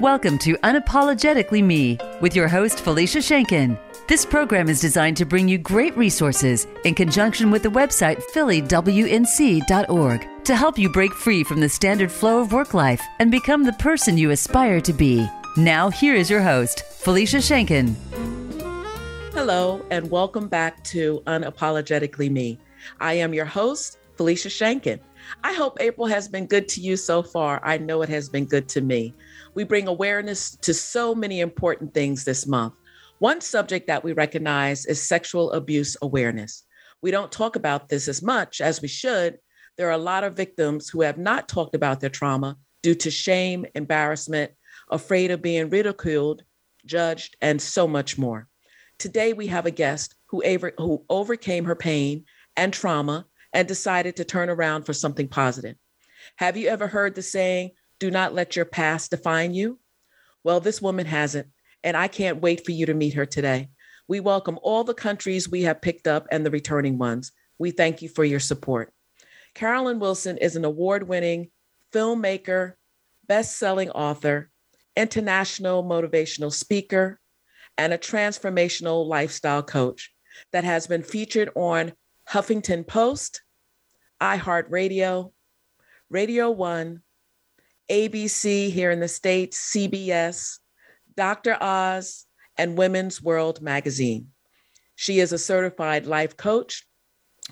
[0.00, 3.78] Welcome to Unapologetically Me with your host, Felicia Shankin.
[4.08, 9.64] This program is designed to bring you great resources in conjunction with the website phillywnc.org
[10.44, 13.72] to help you break free from the standard flow of work life and become the
[13.74, 15.24] person you aspire to be.
[15.56, 17.94] Now, here is your host, Felicia Shankin.
[19.32, 22.58] Hello, and welcome back to Unapologetically Me.
[23.00, 24.98] I am your host, Felicia Shankin.
[25.44, 27.60] I hope April has been good to you so far.
[27.62, 29.14] I know it has been good to me.
[29.54, 32.74] We bring awareness to so many important things this month.
[33.20, 36.64] One subject that we recognize is sexual abuse awareness.
[37.02, 39.38] We don't talk about this as much as we should.
[39.76, 43.10] There are a lot of victims who have not talked about their trauma due to
[43.10, 44.52] shame, embarrassment,
[44.90, 46.42] afraid of being ridiculed,
[46.84, 48.48] judged, and so much more.
[48.98, 52.24] Today, we have a guest who, over, who overcame her pain
[52.56, 55.76] and trauma and decided to turn around for something positive.
[56.36, 59.78] Have you ever heard the saying, do not let your past define you.
[60.42, 61.48] Well, this woman hasn't,
[61.82, 63.70] and I can't wait for you to meet her today.
[64.08, 67.32] We welcome all the countries we have picked up and the returning ones.
[67.58, 68.92] We thank you for your support.
[69.54, 71.50] Carolyn Wilson is an award winning
[71.92, 72.74] filmmaker,
[73.26, 74.50] best selling author,
[74.96, 77.20] international motivational speaker,
[77.78, 80.12] and a transformational lifestyle coach
[80.52, 81.92] that has been featured on
[82.28, 83.42] Huffington Post,
[84.20, 85.32] iHeartRadio,
[86.10, 87.02] Radio One,
[87.90, 90.58] ABC here in the States, CBS,
[91.16, 91.56] Dr.
[91.60, 94.28] Oz, and Women's World magazine.
[94.96, 96.86] She is a certified life coach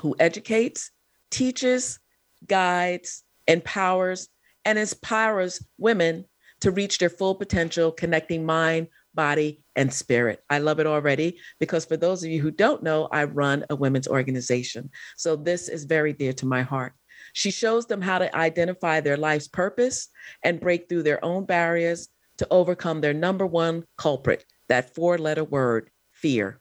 [0.01, 0.91] who educates,
[1.31, 1.99] teaches,
[2.47, 4.29] guides, empowers,
[4.65, 6.25] and inspires women
[6.61, 10.43] to reach their full potential, connecting mind, body, and spirit.
[10.49, 13.77] I love it already because for those of you who don't know, I run a
[13.77, 14.91] women's organization.
[15.17, 16.95] So this is very dear to my heart.
[17.33, 20.09] She shows them how to identify their life's purpose
[20.43, 25.45] and break through their own barriers to overcome their number one culprit, that four letter
[25.45, 26.61] word, fear.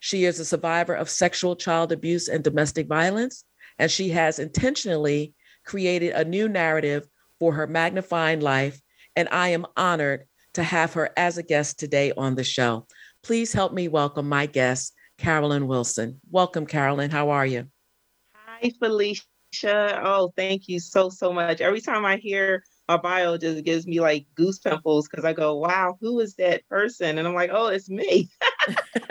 [0.00, 3.44] She is a survivor of sexual child abuse and domestic violence,
[3.78, 5.34] and she has intentionally
[5.64, 7.06] created a new narrative
[7.38, 8.80] for her magnifying life.
[9.16, 10.24] And I am honored
[10.54, 12.86] to have her as a guest today on the show.
[13.22, 16.20] Please help me welcome my guest, Carolyn Wilson.
[16.30, 17.10] Welcome, Carolyn.
[17.10, 17.66] How are you?
[18.34, 19.24] Hi, Felicia.
[19.64, 21.60] Oh, thank you so, so much.
[21.60, 25.58] Every time I hear my bio just gives me like goose pimples because I go,
[25.58, 27.18] wow, who is that person?
[27.18, 28.30] And I'm like, oh, it's me.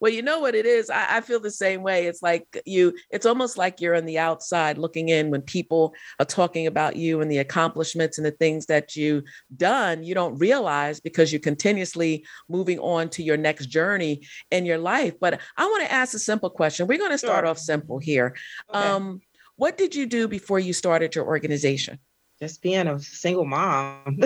[0.00, 0.90] well, you know what it is?
[0.90, 2.06] I, I, feel the same way.
[2.06, 6.26] It's like you, it's almost like you're on the outside looking in when people are
[6.26, 9.24] talking about you and the accomplishments and the things that you've
[9.56, 10.04] done.
[10.04, 15.14] You don't realize because you're continuously moving on to your next journey in your life.
[15.18, 16.86] But I want to ask a simple question.
[16.86, 17.48] We're going to start sure.
[17.48, 18.36] off simple here.
[18.70, 18.78] Okay.
[18.78, 19.20] Um,
[19.56, 21.98] what did you do before you started your organization?
[22.40, 24.18] Just being a single mom,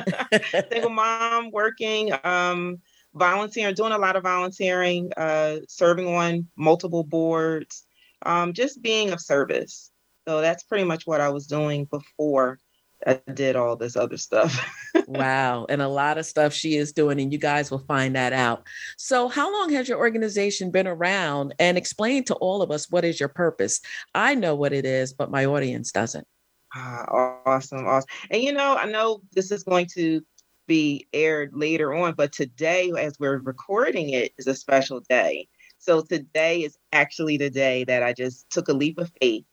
[0.70, 2.78] single mom working, um,
[3.14, 7.84] volunteering, doing a lot of volunteering, uh, serving on multiple boards,
[8.24, 9.90] um, just being of service.
[10.26, 12.58] So that's pretty much what I was doing before
[13.06, 14.64] I did all this other stuff.
[15.06, 15.66] wow.
[15.68, 18.66] And a lot of stuff she is doing, and you guys will find that out.
[18.96, 21.54] So, how long has your organization been around?
[21.58, 23.80] And explain to all of us what is your purpose.
[24.14, 26.26] I know what it is, but my audience doesn't.
[26.74, 27.04] Ah,
[27.46, 27.86] awesome.
[27.86, 28.08] Awesome.
[28.30, 30.22] And you know, I know this is going to
[30.66, 35.48] be aired later on, but today, as we're recording it, is a special day.
[35.78, 39.44] So, today is actually the day that I just took a leap of faith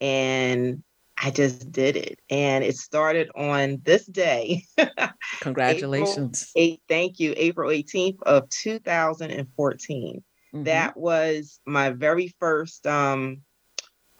[0.00, 0.82] and
[1.24, 2.20] I just did it.
[2.28, 4.64] And it started on this day.
[5.40, 6.52] Congratulations.
[6.54, 7.32] April 8, thank you.
[7.38, 10.22] April 18th of 2014.
[10.54, 10.64] Mm-hmm.
[10.64, 13.40] That was my very first um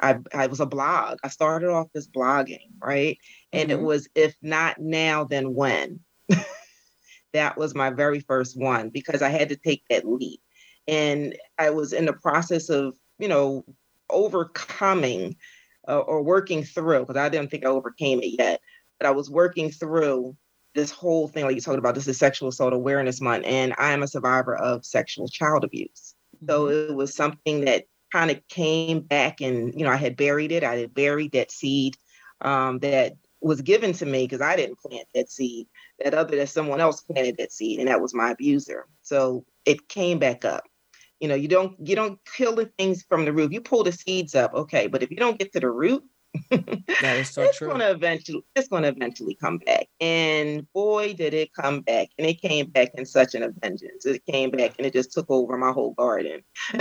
[0.01, 1.19] I I was a blog.
[1.23, 3.19] I started off this blogging, right?
[3.53, 3.81] And mm-hmm.
[3.81, 6.01] it was if not now then when.
[7.35, 10.41] that was my very first one because I had to take that leap.
[10.89, 13.67] And I was in the process of, you know,
[14.09, 15.37] overcoming
[15.89, 18.61] uh, or working through because I didn't think I overcame it yet,
[18.99, 20.37] but I was working through
[20.75, 21.95] this whole thing like you talked about.
[21.95, 26.15] This is Sexual Assault Awareness Month, and I am a survivor of sexual child abuse.
[26.37, 26.47] Mm-hmm.
[26.51, 30.53] So it was something that kind of came back, and you know, I had buried
[30.53, 30.65] it.
[30.65, 31.97] I had buried that seed
[32.41, 35.67] um, that was given to me because I didn't plant that seed.
[36.03, 38.87] That other that someone else planted that seed, and that was my abuser.
[39.03, 40.65] So it came back up
[41.25, 43.91] you know you don't you don't kill the things from the root you pull the
[43.91, 46.05] seeds up okay but if you don't get to the root
[46.51, 47.69] that is so it's true.
[47.69, 52.43] gonna eventually it's gonna eventually come back and boy did it come back and it
[52.43, 55.73] came back in such an vengeance it came back and it just took over my
[55.73, 56.43] whole garden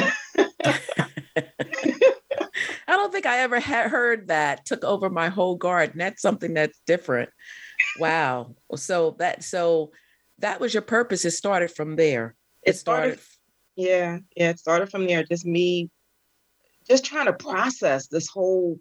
[2.86, 5.98] I don't think I ever had heard that took over my whole garden.
[5.98, 7.30] That's something that's different.
[7.98, 8.56] wow.
[8.76, 9.92] So that so
[10.40, 11.26] that was your purpose.
[11.26, 12.36] It started from there.
[12.62, 13.20] It, started
[13.76, 15.24] yeah, yeah, it started from there.
[15.24, 15.90] Just me
[16.88, 18.78] just trying to process this whole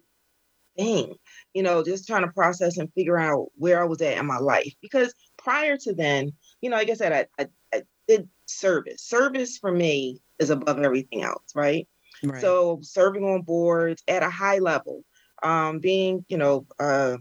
[0.77, 1.15] thing,
[1.53, 4.37] you know, just trying to process and figure out where I was at in my
[4.37, 4.73] life.
[4.81, 6.31] Because prior to then,
[6.61, 9.03] you know, like I said, I, I, I did service.
[9.03, 11.87] Service for me is above everything else, right?
[12.23, 12.41] right?
[12.41, 15.03] So serving on boards at a high level,
[15.43, 17.17] um, being, you know, uh,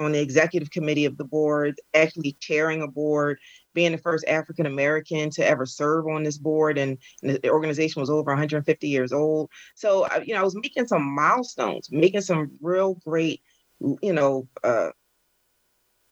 [0.00, 3.38] on the executive committee of the board, actually chairing a board,
[3.74, 8.00] being the first African American to ever serve on this board, and, and, the organization
[8.00, 9.50] was over 150 years old.
[9.74, 13.42] So, you know, I was making some milestones, making some real great,
[13.80, 14.90] you know, uh,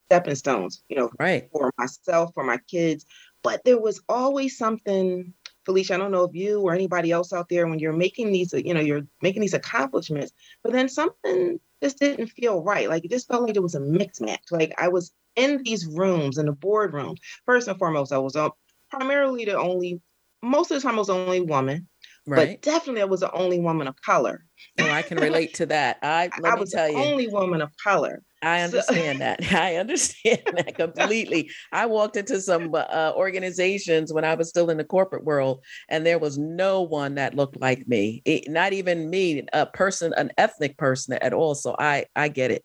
[0.06, 3.06] stepping stones, you know, right for myself, for my kids.
[3.42, 5.32] But there was always something
[5.64, 8.52] Felicia, I don't know if you or anybody else out there, when you're making these,
[8.52, 10.32] you know, you're making these accomplishments,
[10.62, 12.88] but then something just didn't feel right.
[12.88, 14.42] Like it just felt like it was a mix match.
[14.50, 18.50] Like I was in these rooms, in the boardroom, First and foremost, I was uh,
[18.90, 20.00] primarily the only,
[20.42, 21.88] most of the time, I was the only woman.
[22.26, 22.50] Right.
[22.50, 24.44] But definitely, I was the only woman of color.
[24.78, 25.98] Oh, I can relate to that.
[26.02, 28.22] I let I me tell you, only woman of color.
[28.42, 29.40] I understand that.
[29.52, 31.50] I understand that completely.
[31.72, 36.04] I walked into some uh, organizations when I was still in the corporate world, and
[36.04, 38.22] there was no one that looked like me.
[38.24, 41.54] It, not even me, a person, an ethnic person at all.
[41.54, 42.64] So I, I get it.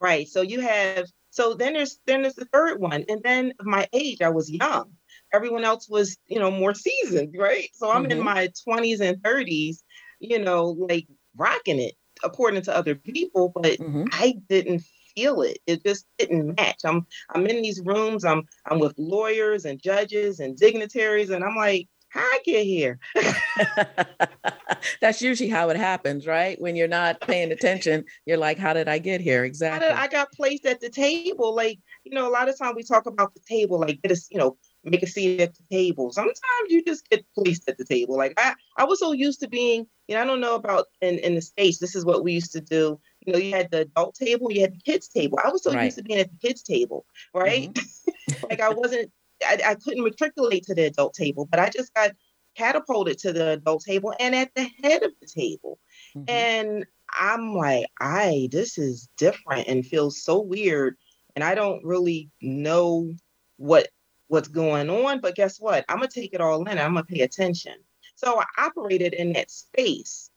[0.00, 0.28] Right.
[0.28, 1.06] So you have.
[1.30, 4.92] So then there's then there's the third one, and then my age, I was young
[5.32, 7.68] everyone else was, you know, more seasoned, right?
[7.74, 8.12] So I'm mm-hmm.
[8.12, 9.78] in my 20s and 30s,
[10.18, 11.06] you know, like
[11.36, 14.04] rocking it according to other people, but mm-hmm.
[14.12, 14.82] I didn't
[15.14, 15.58] feel it.
[15.66, 16.80] It just didn't match.
[16.84, 21.56] I'm I'm in these rooms, I'm I'm with lawyers and judges and dignitaries, and I'm
[21.56, 22.98] like, how I get here?
[25.00, 26.60] That's usually how it happens, right?
[26.60, 29.44] When you're not paying attention, you're like, how did I get here?
[29.44, 29.88] Exactly.
[29.88, 31.54] I got placed at the table.
[31.54, 34.28] Like, you know, a lot of times we talk about the table, like get us,
[34.30, 36.12] you know, make a seat at the table.
[36.12, 36.36] Sometimes
[36.68, 38.16] you just get placed at the table.
[38.16, 41.18] Like I, I was so used to being, you know, I don't know about in,
[41.18, 42.98] in the States, this is what we used to do.
[43.24, 45.38] You know, you had the adult table, you had the kids table.
[45.44, 45.84] I was so right.
[45.84, 47.04] used to being at the kids table,
[47.34, 47.72] right?
[47.72, 48.46] Mm-hmm.
[48.50, 49.12] like I wasn't,
[49.44, 52.12] I, I couldn't matriculate to the adult table, but I just got
[52.56, 55.78] catapulted to the adult table and at the head of the table.
[56.16, 56.24] Mm-hmm.
[56.28, 60.96] And I'm like, I, this is different and feels so weird.
[61.34, 63.12] And I don't really know
[63.56, 63.88] what
[64.28, 65.20] what's going on.
[65.20, 65.84] But guess what?
[65.88, 66.78] I'm gonna take it all in.
[66.78, 67.74] I'm gonna pay attention.
[68.14, 70.30] So I operated in that space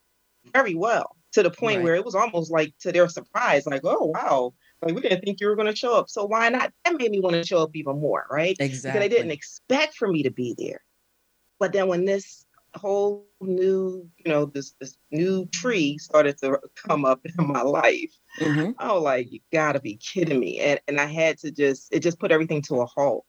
[0.53, 1.83] very well to the point right.
[1.83, 4.53] where it was almost like to their surprise, like, oh wow,
[4.85, 6.09] like we didn't think you were gonna show up.
[6.09, 6.71] So why not?
[6.85, 8.55] That made me want to show up even more, right?
[8.59, 8.99] Exactly.
[8.99, 10.81] Because they didn't expect for me to be there.
[11.59, 12.45] But then when this
[12.75, 18.11] whole new, you know, this this new tree started to come up in my life,
[18.39, 18.71] mm-hmm.
[18.79, 20.59] I was like, you gotta be kidding me.
[20.59, 23.25] And and I had to just it just put everything to a halt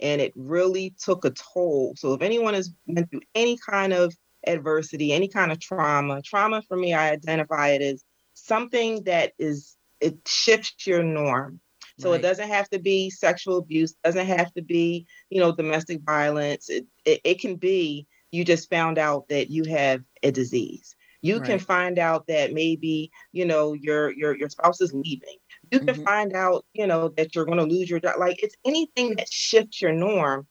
[0.00, 1.94] and it really took a toll.
[1.96, 4.14] So if anyone has went through any kind of
[4.46, 8.04] adversity, any kind of trauma, trauma for me, I identify it as
[8.34, 11.60] something that is it shifts your norm.
[12.00, 12.18] So right.
[12.18, 16.68] it doesn't have to be sexual abuse, doesn't have to be, you know, domestic violence.
[16.68, 20.96] It, it, it can be you just found out that you have a disease.
[21.22, 21.46] You right.
[21.46, 25.36] can find out that maybe, you know, your your your spouse is leaving
[25.70, 26.04] you can mm-hmm.
[26.04, 28.16] find out, you know, that you're going to lose your job.
[28.18, 30.46] Like it's anything that shifts your norm,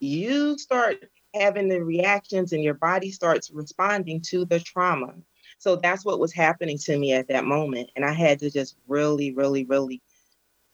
[0.00, 0.96] you start
[1.34, 5.14] having the reactions and your body starts responding to the trauma.
[5.58, 7.90] So that's what was happening to me at that moment.
[7.96, 10.02] And I had to just really, really, really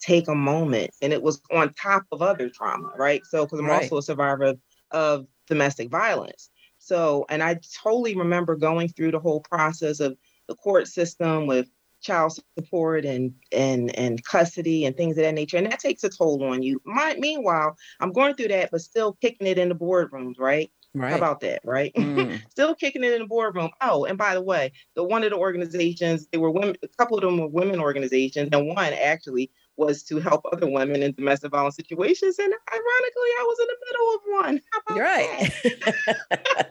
[0.00, 0.90] take a moment.
[1.02, 3.22] And it was on top of other trauma, right?
[3.26, 3.82] So, because I'm right.
[3.82, 4.58] also a survivor of,
[4.90, 6.50] of domestic violence.
[6.78, 10.16] So, and I totally remember going through the whole process of
[10.48, 11.68] the court system with
[12.00, 16.08] child support and and and custody and things of that nature and that takes a
[16.08, 19.74] toll on you My, meanwhile i'm going through that but still kicking it in the
[19.74, 21.10] boardrooms right Right.
[21.10, 21.92] How about that, right?
[22.00, 22.40] Mm.
[22.50, 23.70] Still kicking it in the boardroom.
[23.80, 27.16] Oh, and by the way, the one of the organizations, they were women, a couple
[27.16, 31.52] of them were women organizations, and one actually was to help other women in domestic
[31.52, 32.38] violence situations.
[32.38, 34.60] And ironically, I was in the middle of one.
[34.98, 36.70] right.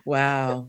[0.04, 0.68] wow.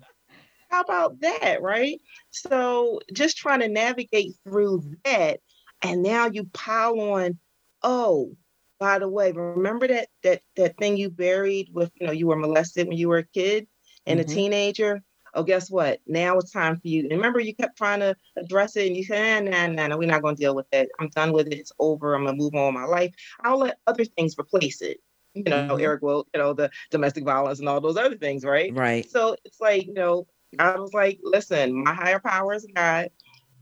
[0.70, 2.02] How about that, right?
[2.32, 5.40] So just trying to navigate through that.
[5.82, 7.38] And now you pile on,
[7.84, 8.36] oh,
[8.80, 12.36] by the way, remember that that that thing you buried with, you know, you were
[12.36, 13.68] molested when you were a kid
[14.06, 14.32] and mm-hmm.
[14.32, 15.04] a teenager.
[15.34, 16.00] Oh, guess what?
[16.08, 17.02] Now it's time for you.
[17.02, 20.08] And remember, you kept trying to address it, and you said, "Nah, nah, nah, we're
[20.08, 20.90] not going to deal with that.
[21.00, 21.54] I'm done with it.
[21.54, 22.16] It's over.
[22.16, 23.14] I'm gonna move on with my life.
[23.42, 25.00] I'll let other things replace it."
[25.34, 25.82] You know, mm-hmm.
[25.82, 28.74] Eric will, you know, the domestic violence and all those other things, right?
[28.74, 29.08] Right.
[29.08, 30.26] So it's like, you know,
[30.58, 33.12] I was like, listen, my higher power is God.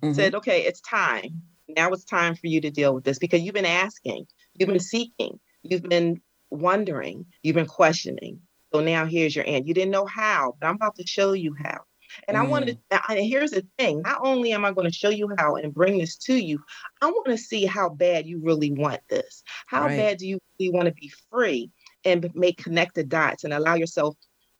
[0.01, 0.13] Mm-hmm.
[0.13, 1.41] Said, okay, it's time.
[1.67, 4.79] now it's time for you to deal with this because you've been asking, you've been
[4.79, 8.39] seeking, you've been wondering, you've been questioning.
[8.73, 9.67] So now here's your end.
[9.67, 11.81] You didn't know how, but I'm about to show you how.
[12.27, 12.41] And mm.
[12.41, 15.29] I wanted to, and here's the thing not only am I going to show you
[15.37, 16.59] how and bring this to you,
[17.01, 19.43] I want to see how bad you really want this.
[19.67, 19.97] How right.
[19.97, 21.71] bad do you really want to be free
[22.03, 24.15] and make connected dots and allow yourself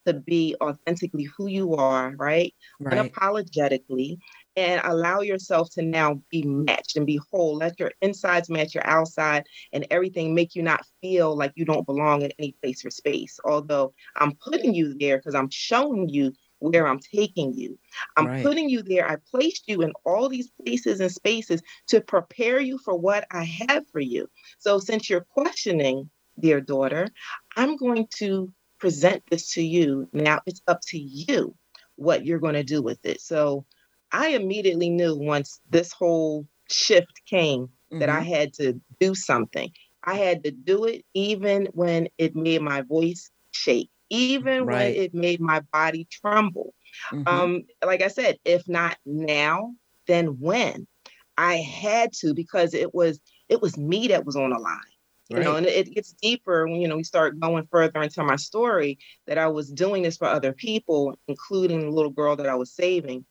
[0.06, 2.54] to be authentically who you are, right?
[2.80, 3.12] right.
[3.12, 4.18] Unapologetically,
[4.56, 7.58] and allow yourself to now be matched and be whole.
[7.58, 11.86] Let your insides match your outside and everything make you not feel like you don't
[11.86, 13.40] belong in any place or space.
[13.44, 17.78] Although I'm putting you there because I'm showing you where I'm taking you.
[18.16, 18.44] I'm right.
[18.44, 19.10] putting you there.
[19.10, 23.44] I placed you in all these places and spaces to prepare you for what I
[23.68, 24.28] have for you.
[24.58, 26.10] So since you're questioning,
[26.40, 27.08] dear daughter,
[27.58, 30.08] I'm going to present this to you.
[30.14, 31.56] Now it's up to you
[31.96, 33.22] what you're going to do with it.
[33.22, 33.66] So
[34.16, 38.00] I immediately knew once this whole shift came mm-hmm.
[38.00, 38.34] that I mm-hmm.
[38.34, 39.72] had to do something.
[40.04, 44.96] I had to do it even when it made my voice shake, even right.
[44.96, 46.74] when it made my body tremble.
[47.12, 47.28] Mm-hmm.
[47.28, 49.74] Um, like I said, if not now,
[50.08, 50.88] then when?
[51.38, 53.20] I had to because it was
[53.50, 54.80] it was me that was on the line.
[55.28, 55.44] You right.
[55.44, 58.98] know, and it gets deeper when you know we start going further into my story
[59.28, 62.72] that I was doing this for other people, including the little girl that I was
[62.72, 63.26] saving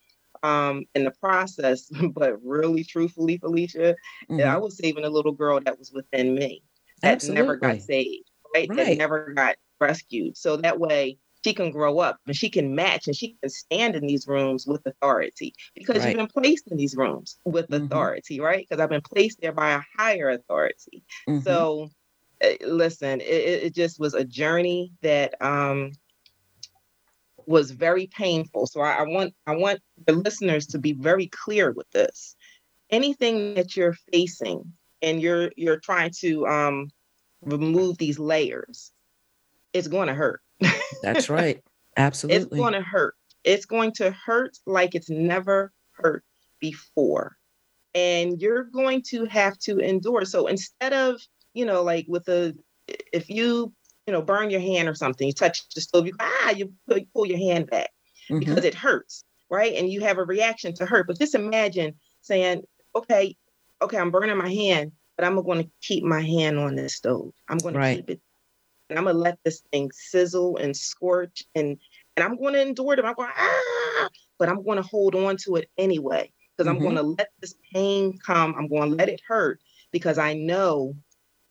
[0.45, 3.97] um, in the process, but really, truthfully, Felicia,
[4.31, 4.49] mm-hmm.
[4.49, 6.63] I was saving a little girl that was within me
[7.03, 7.43] that Absolutely.
[7.43, 8.69] never got saved, right?
[8.69, 8.77] right?
[8.77, 10.37] That never got rescued.
[10.37, 13.97] So that way she can grow up and she can match and she can stand
[13.97, 16.09] in these rooms with authority because right.
[16.09, 17.85] you've been placed in these rooms with mm-hmm.
[17.85, 18.67] authority, right?
[18.69, 21.05] Because I've been placed there by a higher authority.
[21.29, 21.41] Mm-hmm.
[21.41, 21.89] So
[22.41, 25.93] eh, listen, it, it just was a journey that um
[27.47, 28.67] was very painful.
[28.67, 32.37] So I, I want I want the listeners to be very clear with this.
[32.91, 34.73] Anything that you're facing
[35.03, 36.91] and you're you're trying to um,
[37.43, 38.93] remove these layers,
[39.73, 40.41] it's going to hurt.
[41.03, 41.63] That's right.
[41.97, 42.43] Absolutely.
[42.43, 43.15] it's going to hurt.
[43.45, 46.25] It's going to hurt like it's never hurt
[46.61, 47.37] before.
[47.95, 50.25] And you're going to have to endure.
[50.25, 51.21] So instead of,
[51.53, 52.55] you know, like with a,
[52.89, 53.73] if you
[54.07, 56.99] you know, burn your hand or something, you touch the stove, you ah, you pull,
[56.99, 57.91] you pull your hand back
[58.31, 58.39] mm-hmm.
[58.39, 59.75] because it hurts, right?
[59.75, 61.07] And you have a reaction to hurt.
[61.07, 62.63] But just imagine saying,
[62.95, 63.37] okay,
[63.81, 67.33] okay, I'm burning my hand, but I'm going to keep my hand on this stove.
[67.49, 67.97] I'm going right.
[67.97, 68.21] to keep it,
[68.91, 71.79] and I'm going to let this thing sizzle and scorch, and
[72.17, 73.05] and I'm going to endure it.
[73.05, 74.09] I'm going ah,
[74.39, 76.77] but I'm going to hold on to it anyway because mm-hmm.
[76.77, 78.55] I'm going to let this pain come.
[78.57, 79.61] I'm going to let it hurt
[79.93, 80.95] because I know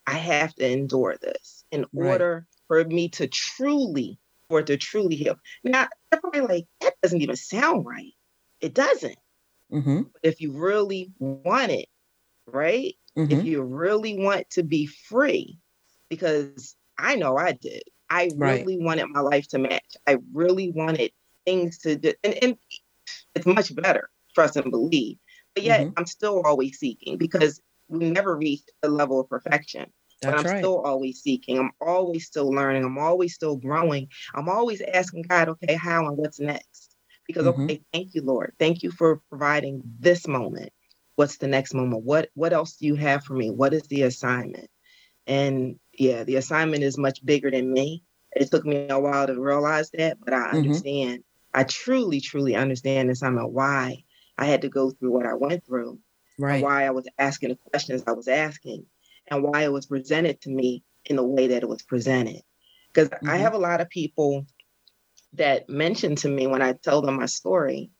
[0.06, 2.12] I have to endure this in right.
[2.12, 5.36] order for me to truly, for it to truly heal.
[5.64, 8.14] Now, they're probably like, that doesn't even sound right.
[8.62, 9.18] It doesn't.
[9.72, 10.04] Mm-hmm.
[10.22, 11.88] If you really want it,
[12.46, 12.96] right?
[13.18, 13.32] Mm-hmm.
[13.32, 15.60] If you really want to be free,
[16.10, 17.84] because I know I did.
[18.10, 18.86] I really right.
[18.86, 19.98] wanted my life to match.
[20.08, 21.12] I really wanted
[21.46, 22.58] things to do, and, and
[23.34, 25.18] it's much better, trust and believe.
[25.56, 25.94] But yet, mm-hmm.
[25.98, 29.92] I'm still always seeking because we never reach the level of perfection.
[30.24, 30.60] That's but I'm right.
[30.62, 31.60] still always seeking.
[31.60, 32.84] I'm always still learning.
[32.84, 34.10] I'm always still growing.
[34.34, 36.96] I'm always asking God, okay, how and what's next?
[37.28, 37.64] Because mm-hmm.
[37.64, 38.54] okay, thank you, Lord.
[38.60, 40.72] Thank you for providing this moment.
[41.16, 42.04] What's the next moment?
[42.04, 43.50] What what else do you have for me?
[43.50, 44.70] What is the assignment?
[45.28, 48.04] And yeah, the assignment is much bigger than me.
[48.36, 50.58] It took me a while to realize that, but I mm-hmm.
[50.58, 51.24] understand.
[51.54, 54.04] I truly, truly understand the assignment why
[54.38, 56.00] I had to go through what I went through.
[56.40, 56.64] Right.
[56.64, 58.88] Why I was asking the questions I was asking
[59.30, 62.42] and why it was presented to me in the way that it was presented.
[62.94, 63.30] Because mm-hmm.
[63.30, 64.46] I have a lot of people
[65.34, 67.92] that mention to me when I tell them my story,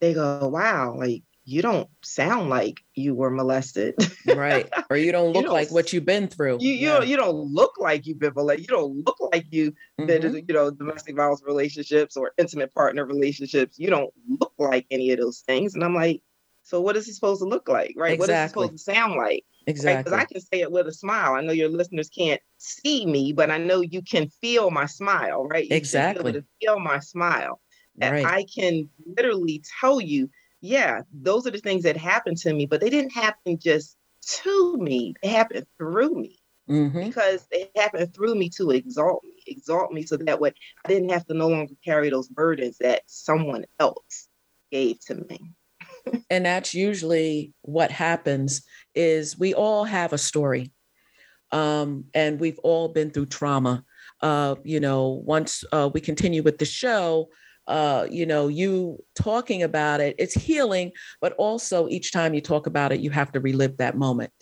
[0.00, 3.94] they go, wow, like you don't sound like you were molested.
[4.26, 4.68] right.
[4.88, 6.58] Or you don't look you don't, like what you've been through.
[6.60, 6.98] You you, yeah.
[6.98, 8.68] don't, you don't look like you've been molested.
[8.68, 10.06] You don't look like you mm-hmm.
[10.06, 13.78] been, you know, domestic violence relationships or intimate partner relationships.
[13.78, 15.74] You don't look like any of those things.
[15.74, 16.22] And I'm like,
[16.70, 17.94] so what is it supposed to look like?
[17.96, 18.12] Right.
[18.12, 18.20] Exactly.
[18.20, 19.44] What is it supposed to sound like?
[19.66, 20.04] Exactly.
[20.04, 20.22] Because right?
[20.22, 21.34] I can say it with a smile.
[21.34, 25.48] I know your listeners can't see me, but I know you can feel my smile,
[25.48, 25.68] right?
[25.68, 26.30] You exactly.
[26.30, 27.60] To feel my smile.
[28.00, 28.24] And right.
[28.24, 32.80] I can literally tell you, yeah, those are the things that happened to me, but
[32.80, 33.96] they didn't happen just
[34.44, 35.14] to me.
[35.24, 36.38] They happened through me.
[36.68, 37.06] Mm-hmm.
[37.08, 40.52] Because they happened through me to exalt me, exalt me so that way
[40.84, 44.28] I didn't have to no longer carry those burdens that someone else
[44.70, 45.56] gave to me
[46.30, 48.62] and that's usually what happens
[48.94, 50.72] is we all have a story
[51.52, 53.84] um, and we've all been through trauma
[54.20, 57.28] uh, you know once uh, we continue with the show
[57.70, 60.90] uh, you know, you talking about it, it's healing,
[61.20, 64.32] but also each time you talk about it, you have to relive that moment.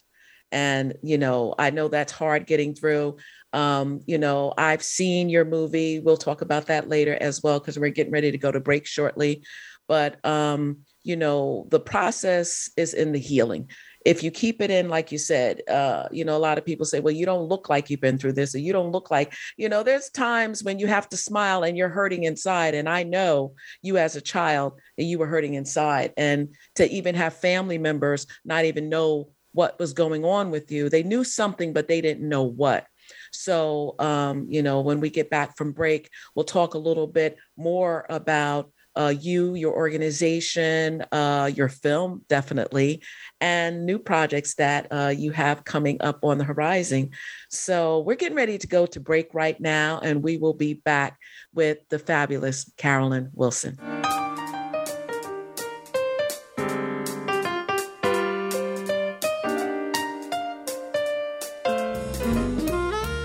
[0.51, 3.19] And, you know, I know that's hard getting through.
[3.53, 6.01] Um, you know, I've seen your movie.
[6.01, 8.87] We'll talk about that later as well, because we're getting ready to go to break
[8.87, 9.45] shortly.
[9.89, 13.69] But, um, you know, the process is in the healing
[14.09, 16.87] if you keep it in, like you said, uh, you know, a lot of people
[16.87, 19.35] say, well, you don't look like you've been through this, or you don't look like,
[19.57, 22.75] you know, there's times when you have to smile and you're hurting inside.
[22.75, 26.13] And I know you as a child that you were hurting inside.
[26.17, 30.89] And to even have family members not even know what was going on with you,
[30.89, 32.87] they knew something, but they didn't know what.
[33.33, 37.37] So, um, you know, when we get back from break, we'll talk a little bit
[37.57, 43.03] more about uh, you, your organization, uh, your film, definitely,
[43.41, 47.11] and new projects that uh, you have coming up on the horizon.
[47.49, 51.17] So we're getting ready to go to break right now, and we will be back
[51.55, 53.79] with the fabulous Carolyn Wilson.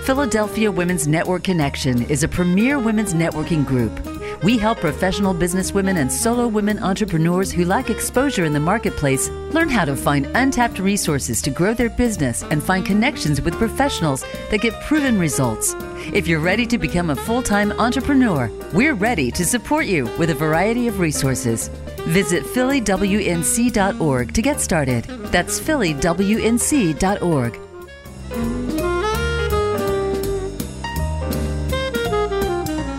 [0.04, 6.10] Philadelphia Women's Network Connection is a premier women's networking group we help professional businesswomen and
[6.10, 11.40] solo women entrepreneurs who lack exposure in the marketplace learn how to find untapped resources
[11.42, 15.74] to grow their business and find connections with professionals that get proven results.
[16.12, 20.30] If you're ready to become a full time entrepreneur, we're ready to support you with
[20.30, 21.68] a variety of resources.
[22.08, 25.04] Visit phillywnc.org to get started.
[25.04, 27.63] That's phillywnc.org.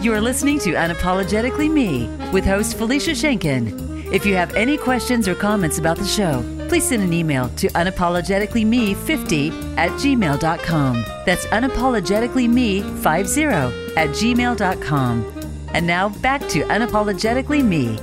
[0.05, 4.13] You are listening to Unapologetically Me with host Felicia Schenken.
[4.13, 7.67] If you have any questions or comments about the show, please send an email to
[7.69, 11.05] unapologeticallyme50 at gmail.com.
[11.25, 15.25] That's unapologeticallyme50 at gmail.com.
[15.73, 17.97] And now back to Unapologetically Me.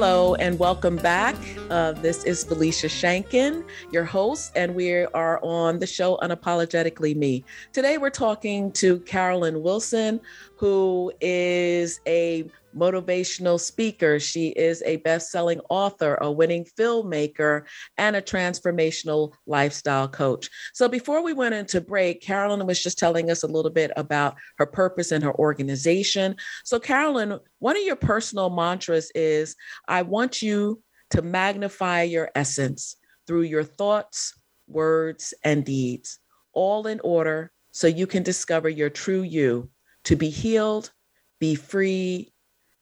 [0.00, 1.34] Hello and welcome back.
[1.70, 7.42] Uh, this is Felicia Shankin, your host, and we are on the show Unapologetically Me.
[7.72, 10.20] Today we're talking to Carolyn Wilson,
[10.54, 14.18] who is a motivational speaker.
[14.18, 17.62] She is a best selling author, a winning filmmaker,
[17.96, 20.50] and a transformational lifestyle coach.
[20.74, 24.36] So, before we went into break, Carolyn was just telling us a little bit about
[24.58, 26.36] her purpose and her organization.
[26.64, 32.96] So, Carolyn, one of your personal mantras is I want you to magnify your essence
[33.26, 34.34] through your thoughts,
[34.66, 36.18] words, and deeds,
[36.52, 39.70] all in order so you can discover your true you
[40.04, 40.90] to be healed,
[41.38, 42.32] be free,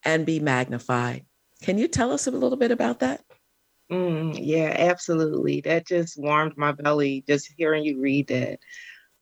[0.06, 1.26] and be magnified.
[1.62, 3.22] Can you tell us a little bit about that?
[3.90, 5.60] Mm, yeah, absolutely.
[5.60, 8.60] That just warmed my belly just hearing you read that.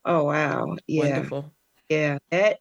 [0.04, 0.76] Oh wow.
[0.86, 1.10] Yeah.
[1.10, 1.52] Wonderful.
[1.88, 2.18] Yeah.
[2.30, 2.58] That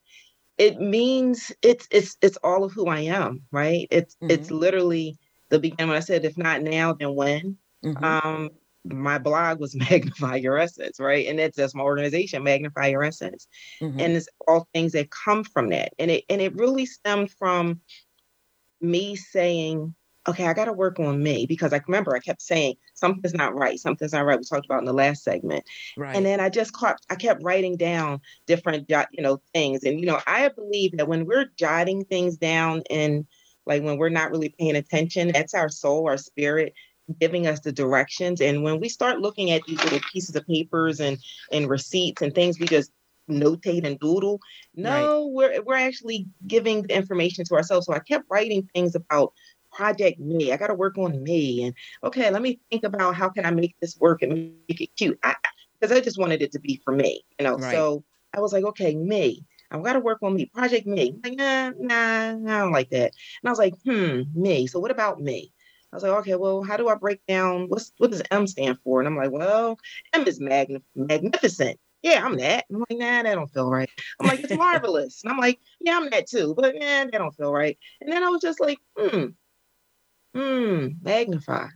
[0.58, 3.88] it means it's it's it's all of who I am, right?
[3.92, 4.32] It's mm-hmm.
[4.32, 5.18] it's literally
[5.50, 7.58] the beginning when I said if not now, then when.
[7.84, 8.04] Mm-hmm.
[8.04, 8.50] Um
[8.86, 13.48] my blog was magnify your essence right and that's that's my organization magnify your essence
[13.82, 14.00] mm-hmm.
[14.00, 17.80] and it's all things that come from that and it and it really stemmed from
[18.84, 19.94] me saying
[20.28, 23.56] okay i got to work on me because i remember i kept saying something's not
[23.56, 25.64] right something's not right we talked about in the last segment
[25.98, 26.16] right.
[26.16, 30.06] and then i just caught i kept writing down different you know things and you
[30.06, 33.26] know i believe that when we're jotting things down and
[33.66, 36.74] like when we're not really paying attention that's our soul our spirit
[37.20, 38.42] giving us the directions.
[38.42, 41.18] And when we start looking at these little pieces of papers and
[41.52, 42.92] and receipts and things we just
[43.30, 44.40] notate and doodle,
[44.76, 45.32] no, right.
[45.32, 47.88] we're we're actually giving the information to ourselves.
[47.88, 49.34] So I kept writing things about
[49.74, 50.52] project me.
[50.52, 51.64] I got to work on me.
[51.64, 54.96] And okay, let me think about how can I make this work and make it
[54.96, 55.20] cute.
[55.80, 57.58] Because I, I, just wanted it to be for me, you know.
[57.58, 57.72] Right.
[57.72, 58.04] So
[58.36, 59.44] I was like, okay, me.
[59.72, 60.46] I've got to work on me.
[60.46, 61.16] Project me.
[61.26, 63.12] I'm like, nah, nah, I don't like that.
[63.42, 64.68] And I was like, hmm, me.
[64.68, 65.52] So what about me?
[65.92, 68.80] I was like, okay, well, how do I break down what's what does M stand
[68.84, 69.00] for?
[69.00, 69.78] And I'm like, well,
[70.14, 71.80] M is magn- magnificent.
[72.04, 72.66] Yeah, I'm that.
[72.70, 73.90] I'm like, nah, that don't feel right.
[74.20, 75.24] I'm like, it's marvelous.
[75.24, 77.78] And I'm like, yeah, I'm that too, but man, that don't feel right.
[78.02, 79.28] And then I was just like, hmm,
[80.36, 81.68] hmm, magnify.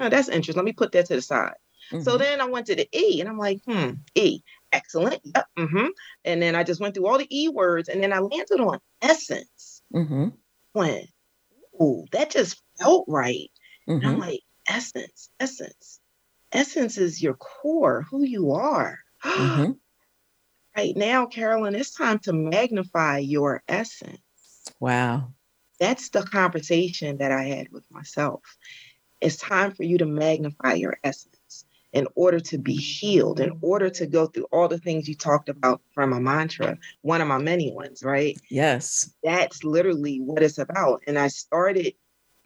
[0.00, 0.56] Oh, that's interesting.
[0.56, 1.54] Let me put that to the side.
[1.92, 2.02] Mm-hmm.
[2.02, 4.40] So then I went to the E and I'm like, hmm, E,
[4.72, 5.20] excellent.
[5.24, 5.46] Yep.
[5.58, 5.86] Mm-hmm.
[6.24, 8.80] And then I just went through all the E words and then I landed on
[9.02, 9.82] essence.
[9.94, 10.28] Mm-hmm.
[10.72, 11.06] When,
[11.80, 13.50] ooh, that just felt right.
[13.88, 14.06] Mm-hmm.
[14.06, 16.00] I'm like, essence, essence.
[16.52, 18.98] Essence is your core, who you are.
[19.26, 19.72] Mm-hmm.
[20.76, 24.20] right now, Carolyn, it's time to magnify your essence.
[24.80, 25.32] Wow.
[25.80, 28.42] That's the conversation that I had with myself.
[29.20, 31.64] It's time for you to magnify your essence.
[31.92, 35.48] in order to be healed, in order to go through all the things you talked
[35.48, 38.38] about from a mantra, one of my many ones, right?
[38.50, 39.10] Yes.
[39.24, 41.02] That's literally what it's about.
[41.06, 41.94] And I started,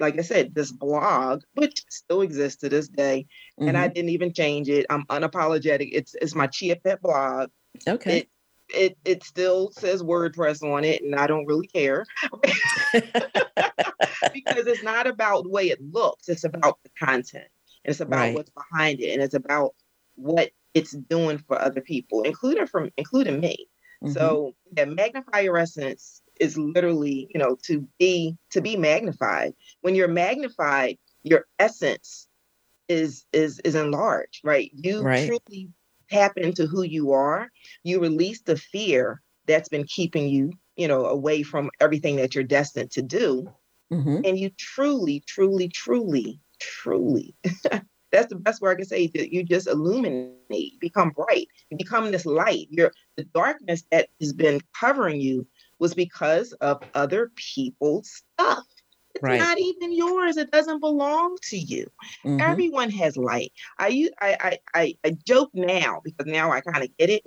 [0.00, 3.26] like I said, this blog, which still exists to this day,
[3.58, 3.68] mm-hmm.
[3.68, 3.94] and I mm-hmm.
[3.94, 4.86] didn't even change it.
[4.90, 5.90] I'm unapologetic.
[5.92, 7.50] It's it's my Chia Pet blog.
[7.86, 8.18] Okay.
[8.18, 8.28] It,
[8.72, 12.06] it it still says WordPress on it, and I don't really care
[14.32, 17.48] because it's not about the way it looks; it's about the content.
[17.84, 18.34] And it's about right.
[18.34, 19.74] what's behind it, and it's about
[20.16, 23.68] what it's doing for other people, including from including me.
[24.02, 24.12] Mm-hmm.
[24.12, 29.54] So, yeah, magnify your essence is literally, you know, to be to be magnified.
[29.82, 32.26] When you're magnified, your essence
[32.88, 34.70] is is is enlarged, right?
[34.74, 35.26] You right.
[35.26, 35.70] truly
[36.10, 37.50] tap into who you are.
[37.84, 42.44] You release the fear that's been keeping you, you know, away from everything that you're
[42.44, 43.50] destined to do.
[43.92, 44.20] Mm-hmm.
[44.24, 47.34] And you truly, truly, truly truly.
[48.12, 49.06] That's the best word I can say.
[49.14, 52.66] That you just illuminate, become bright, become this light.
[52.70, 55.46] Your the darkness that has been covering you
[55.80, 58.64] was because of other people's stuff.
[59.16, 59.40] It's right.
[59.40, 60.36] not even yours.
[60.36, 61.90] It doesn't belong to you.
[62.24, 62.40] Mm-hmm.
[62.40, 63.52] Everyone has light.
[63.80, 67.24] I, I I I joke now because now I kind of get it.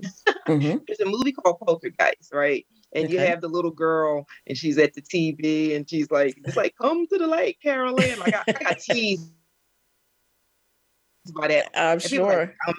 [0.48, 0.78] Mm-hmm.
[0.88, 2.66] There's a movie called Poltergeist, right?
[2.94, 3.14] and okay.
[3.14, 6.76] you have the little girl and she's at the TV and she's like, it's like,
[6.80, 8.20] come to the light, Carolyn.
[8.20, 9.32] Like I, I got teased
[11.36, 11.72] by that.
[11.76, 12.54] I'm sure.
[12.68, 12.76] Like,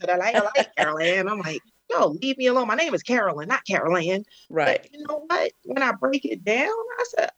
[0.00, 1.28] to the light, light, Carolyn.
[1.28, 1.60] I'm like,
[1.90, 2.68] no, leave me alone.
[2.68, 4.24] My name is Carolyn, not Carolyn.
[4.48, 4.80] Right.
[4.82, 5.52] But you know what?
[5.64, 7.30] When I break it down, I said,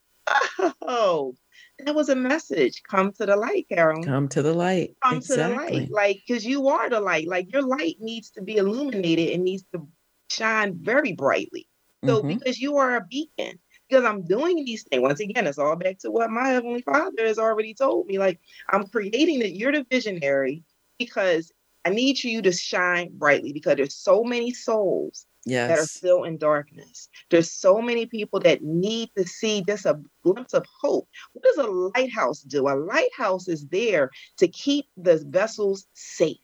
[0.81, 1.35] oh,
[1.79, 2.81] that was a message.
[2.89, 4.03] Come to the light, Carolyn.
[4.03, 4.95] Come to the light.
[5.03, 5.43] Come exactly.
[5.43, 5.91] to the light.
[5.91, 7.27] Like, because you are the light.
[7.27, 9.29] Like, your light needs to be illuminated.
[9.33, 9.87] and needs to
[10.29, 11.67] shine very brightly.
[12.05, 12.37] So mm-hmm.
[12.37, 15.01] because you are a beacon, because I'm doing these things.
[15.01, 18.19] Once again, it's all back to what my heavenly father has already told me.
[18.19, 18.39] Like
[18.69, 19.53] I'm creating it.
[19.53, 20.63] You're the visionary
[20.99, 21.51] because
[21.85, 25.69] I need you to shine brightly because there's so many souls yes.
[25.69, 27.09] that are still in darkness.
[27.29, 31.07] There's so many people that need to see just a glimpse of hope.
[31.33, 32.67] What does a lighthouse do?
[32.67, 36.37] A lighthouse is there to keep the vessels safe.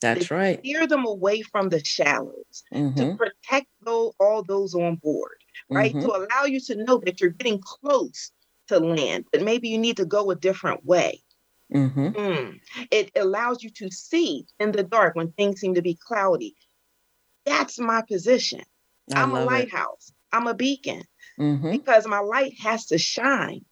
[0.00, 0.58] That's right.
[0.60, 2.96] Steer them away from the shallows mm-hmm.
[2.96, 5.36] to protect those, all those on board,
[5.70, 5.92] right?
[5.92, 6.06] Mm-hmm.
[6.06, 8.32] To allow you to know that you're getting close
[8.68, 11.22] to land, but maybe you need to go a different way.
[11.72, 12.08] Mm-hmm.
[12.08, 12.60] Mm.
[12.90, 16.54] It allows you to see in the dark when things seem to be cloudy.
[17.46, 18.62] That's my position.
[19.14, 20.08] I am a lighthouse.
[20.08, 20.36] It.
[20.36, 21.02] I'm a beacon
[21.38, 21.70] mm-hmm.
[21.70, 23.64] because my light has to shine,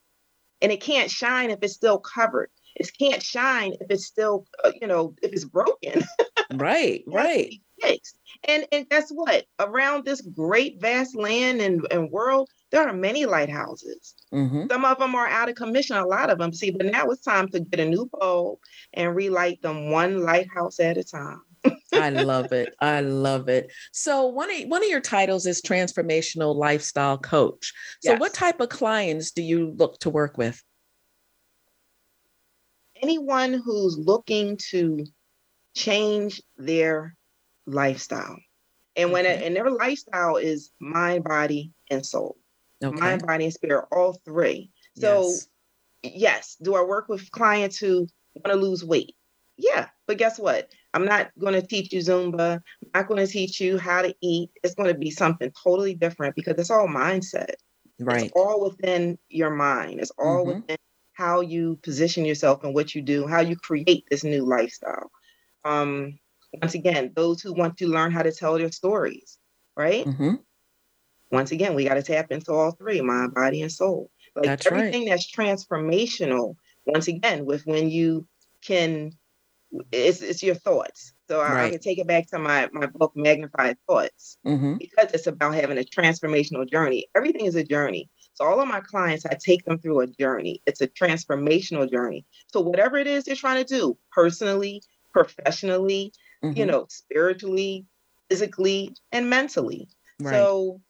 [0.60, 4.72] and it can't shine if it's still covered it can't shine if it's still, uh,
[4.80, 6.02] you know, if it's broken.
[6.54, 7.52] right, right.
[7.80, 8.18] Fixed.
[8.44, 9.44] And and guess what?
[9.58, 14.14] Around this great vast land and, and world, there are many lighthouses.
[14.32, 14.66] Mm-hmm.
[14.70, 16.52] Some of them are out of commission, a lot of them.
[16.52, 18.58] See, but now it's time to get a new bulb
[18.92, 21.40] and relight them one lighthouse at a time.
[21.92, 22.74] I love it.
[22.80, 23.72] I love it.
[23.92, 27.72] So one of one of your titles is transformational lifestyle coach.
[28.00, 28.20] So yes.
[28.20, 30.62] what type of clients do you look to work with?
[33.02, 35.04] anyone who's looking to
[35.74, 37.16] change their
[37.66, 38.36] lifestyle.
[38.96, 42.36] And when it, and their lifestyle is mind, body, and soul.
[42.82, 43.00] Okay.
[43.00, 44.70] Mind, body, and spirit, all three.
[44.96, 45.48] So yes.
[46.02, 49.14] yes, do I work with clients who want to lose weight?
[49.56, 50.70] Yeah, but guess what?
[50.94, 52.60] I'm not going to teach you Zumba.
[52.82, 54.50] I'm not going to teach you how to eat.
[54.62, 57.54] It's going to be something totally different because it's all mindset.
[57.98, 58.24] Right.
[58.24, 59.98] It's all within your mind.
[60.00, 60.60] It's all mm-hmm.
[60.60, 60.76] within
[61.12, 65.10] how you position yourself and what you do, how you create this new lifestyle.
[65.64, 66.18] Um,
[66.62, 69.36] once again, those who want to learn how to tell their stories,
[69.76, 70.06] right?
[70.06, 70.34] Mm-hmm.
[71.30, 74.10] Once again, we got to tap into all three mind, body, and soul.
[74.34, 75.10] Like that's everything right.
[75.10, 78.26] that's transformational, once again, with when you
[78.64, 79.12] can,
[79.92, 81.12] it's, it's your thoughts.
[81.28, 81.64] So I, right.
[81.64, 84.76] I, can take it back to my, my book, Magnified Thoughts, mm-hmm.
[84.76, 87.06] because it's about having a transformational journey.
[87.14, 88.08] Everything is a journey.
[88.34, 90.62] So all of my clients, I take them through a journey.
[90.64, 92.24] It's a transformational journey.
[92.46, 96.12] So whatever it is they're trying to do, personally, professionally,
[96.42, 96.56] mm-hmm.
[96.56, 97.84] you know, spiritually,
[98.30, 99.88] physically, and mentally.
[100.20, 100.34] Right.
[100.34, 100.80] So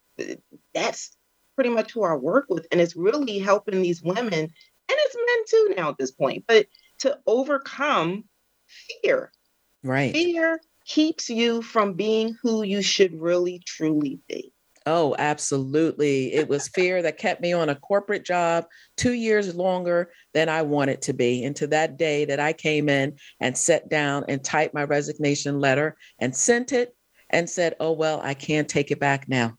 [0.75, 1.17] that's
[1.55, 2.67] pretty much who I work with.
[2.71, 4.51] And it's really helping these women, and
[4.89, 6.67] it's men too now at this point, but
[7.01, 8.25] to overcome
[9.03, 9.33] fear.
[9.83, 10.13] Right.
[10.13, 14.53] Fear keeps you from being who you should really truly be.
[14.87, 16.33] Oh, absolutely.
[16.33, 18.65] It was fear that kept me on a corporate job
[18.97, 21.45] two years longer than I wanted to be.
[21.45, 25.61] And to that day that I came in and sat down and typed my resignation
[25.61, 26.97] letter and sent it
[27.29, 29.58] and said, Oh, well, I can't take it back now.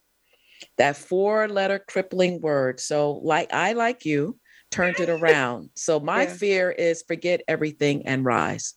[0.77, 2.79] That four letter crippling word.
[2.79, 4.37] So, like I, like you,
[4.71, 5.69] turned it around.
[5.75, 6.33] So, my yeah.
[6.33, 8.75] fear is forget everything and rise.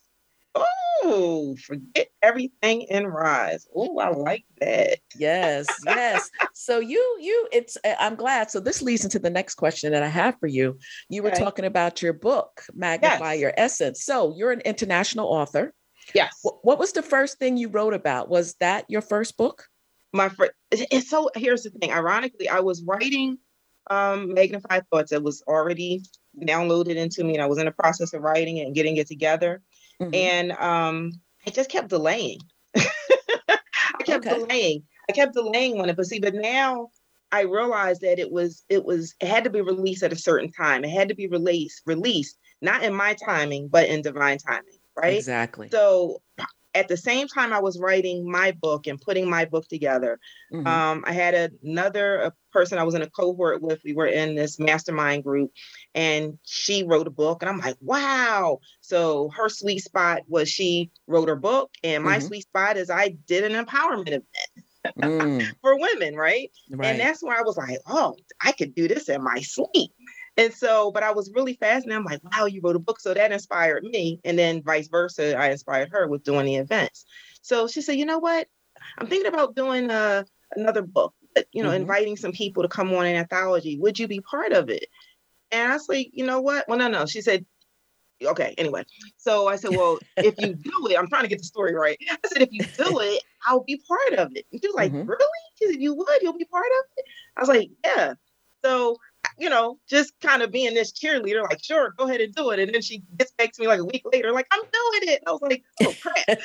[1.05, 3.67] Oh, forget everything and rise.
[3.75, 4.99] Oh, I like that.
[5.17, 6.29] Yes, yes.
[6.53, 7.77] so you, you, it's.
[7.83, 8.51] Uh, I'm glad.
[8.51, 10.77] So this leads into the next question that I have for you.
[11.09, 11.43] You were okay.
[11.43, 13.41] talking about your book, Magnify yes.
[13.41, 14.05] Your Essence.
[14.05, 15.73] So you're an international author.
[16.13, 16.37] Yes.
[16.41, 18.29] What, what was the first thing you wrote about?
[18.29, 19.67] Was that your first book?
[20.13, 20.51] My first.
[20.71, 21.29] It's so.
[21.35, 21.91] Here's the thing.
[21.91, 23.37] Ironically, I was writing
[23.89, 25.11] um Magnified Thoughts.
[25.11, 26.01] It was already
[26.41, 29.07] downloaded into me, and I was in the process of writing it and getting it
[29.07, 29.61] together
[30.01, 30.15] Mm-hmm.
[30.15, 31.11] And um,
[31.45, 32.39] I just kept delaying.
[32.75, 34.39] I kept okay.
[34.39, 34.83] delaying.
[35.09, 36.89] I kept delaying on it, but see, but now
[37.31, 40.51] I realized that it was it was it had to be released at a certain
[40.51, 40.83] time.
[40.83, 45.17] It had to be released released not in my timing, but in divine timing, right?
[45.17, 45.69] Exactly.
[45.71, 46.21] So
[46.75, 50.19] at the same time I was writing my book and putting my book together,
[50.51, 50.65] mm-hmm.
[50.65, 53.81] um, I had another a person I was in a cohort with.
[53.83, 55.51] We were in this mastermind group,
[55.93, 58.59] and she wrote a book, and I'm like, wow.
[58.81, 62.27] So her sweet spot was she wrote her book, and my mm-hmm.
[62.27, 64.25] sweet spot is I did an empowerment event.
[64.99, 65.45] mm.
[65.61, 66.51] for women, right?
[66.71, 66.87] right?
[66.87, 69.91] And that's where I was like, oh, I could do this in my sleep.
[70.37, 71.97] And so, but I was really fascinated.
[71.97, 72.99] I'm like, wow, you wrote a book.
[72.99, 74.19] So that inspired me.
[74.23, 77.05] And then vice versa, I inspired her with doing the events.
[77.41, 78.47] So she said, you know what?
[78.97, 80.23] I'm thinking about doing uh,
[80.55, 81.13] another book,
[81.51, 81.81] you know, mm-hmm.
[81.81, 83.77] inviting some people to come on an anthology.
[83.77, 84.85] Would you be part of it?
[85.51, 86.65] And I was like, you know what?
[86.67, 87.05] Well, no, no.
[87.05, 87.45] She said,
[88.23, 88.85] okay, anyway.
[89.17, 91.97] So I said, well, if you do it, I'm trying to get the story right.
[92.09, 94.45] I said, if you do it, I'll be part of it.
[94.51, 95.07] And she was like, mm-hmm.
[95.07, 95.27] really?
[95.59, 96.21] She said, you would?
[96.21, 97.05] You'll be part of it?
[97.37, 98.13] I was like, yeah.
[98.65, 98.97] So
[99.37, 102.59] you know, just kind of being this cheerleader, like, sure, go ahead and do it.
[102.59, 105.23] And then she gets back to me like a week later, like, I'm doing it.
[105.25, 106.39] I was like, oh crap.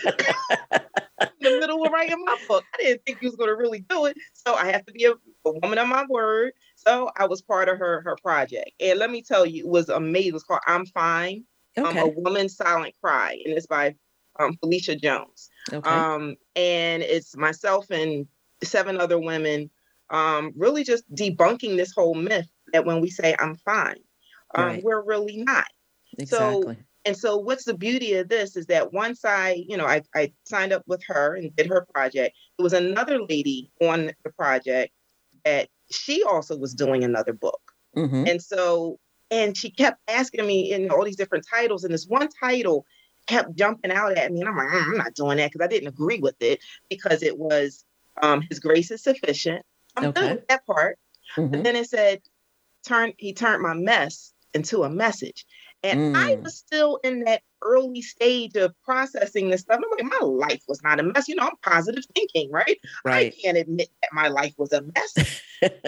[1.40, 2.64] In the middle of writing my book.
[2.74, 4.16] I didn't think he was gonna really do it.
[4.32, 6.52] So I have to be a, a, woman of my word.
[6.76, 8.70] So I was part of her her project.
[8.80, 10.36] And let me tell you, it was amazing.
[10.36, 11.44] It's called I'm Fine.
[11.76, 11.88] Okay.
[11.88, 13.38] Um, a woman's silent cry.
[13.44, 13.96] And it's by
[14.38, 15.48] um, Felicia Jones.
[15.72, 15.88] Okay.
[15.88, 18.26] Um, and it's myself and
[18.62, 19.70] seven other women
[20.10, 23.98] um, really just debunking this whole myth that when we say I'm fine,
[24.54, 24.84] um, right.
[24.84, 25.66] we're really not.
[26.18, 26.74] Exactly.
[26.74, 30.02] So, and so what's the beauty of this is that once I, you know, I,
[30.14, 34.30] I signed up with her and did her project, there was another lady on the
[34.30, 34.92] project
[35.44, 37.60] that she also was doing another book.
[37.96, 38.26] Mm-hmm.
[38.26, 38.98] And so,
[39.30, 42.84] and she kept asking me in all these different titles, and this one title
[43.26, 44.40] kept jumping out at me.
[44.40, 47.22] And I'm like, mm, I'm not doing that because I didn't agree with it because
[47.22, 47.84] it was
[48.22, 49.64] um, His Grace is Sufficient.
[49.98, 50.20] I'm okay.
[50.20, 50.98] good with that part.
[51.36, 51.50] Mm-hmm.
[51.50, 52.20] But then it said
[52.86, 55.44] turn he turned my mess into a message.
[55.84, 56.16] And mm.
[56.16, 59.78] I was still in that early stage of processing this stuff.
[59.78, 61.28] I'm like, my life was not a mess.
[61.28, 62.78] You know, I'm positive thinking, right?
[63.04, 63.32] right.
[63.32, 65.14] I can't admit that my life was a mess.
[65.60, 65.82] but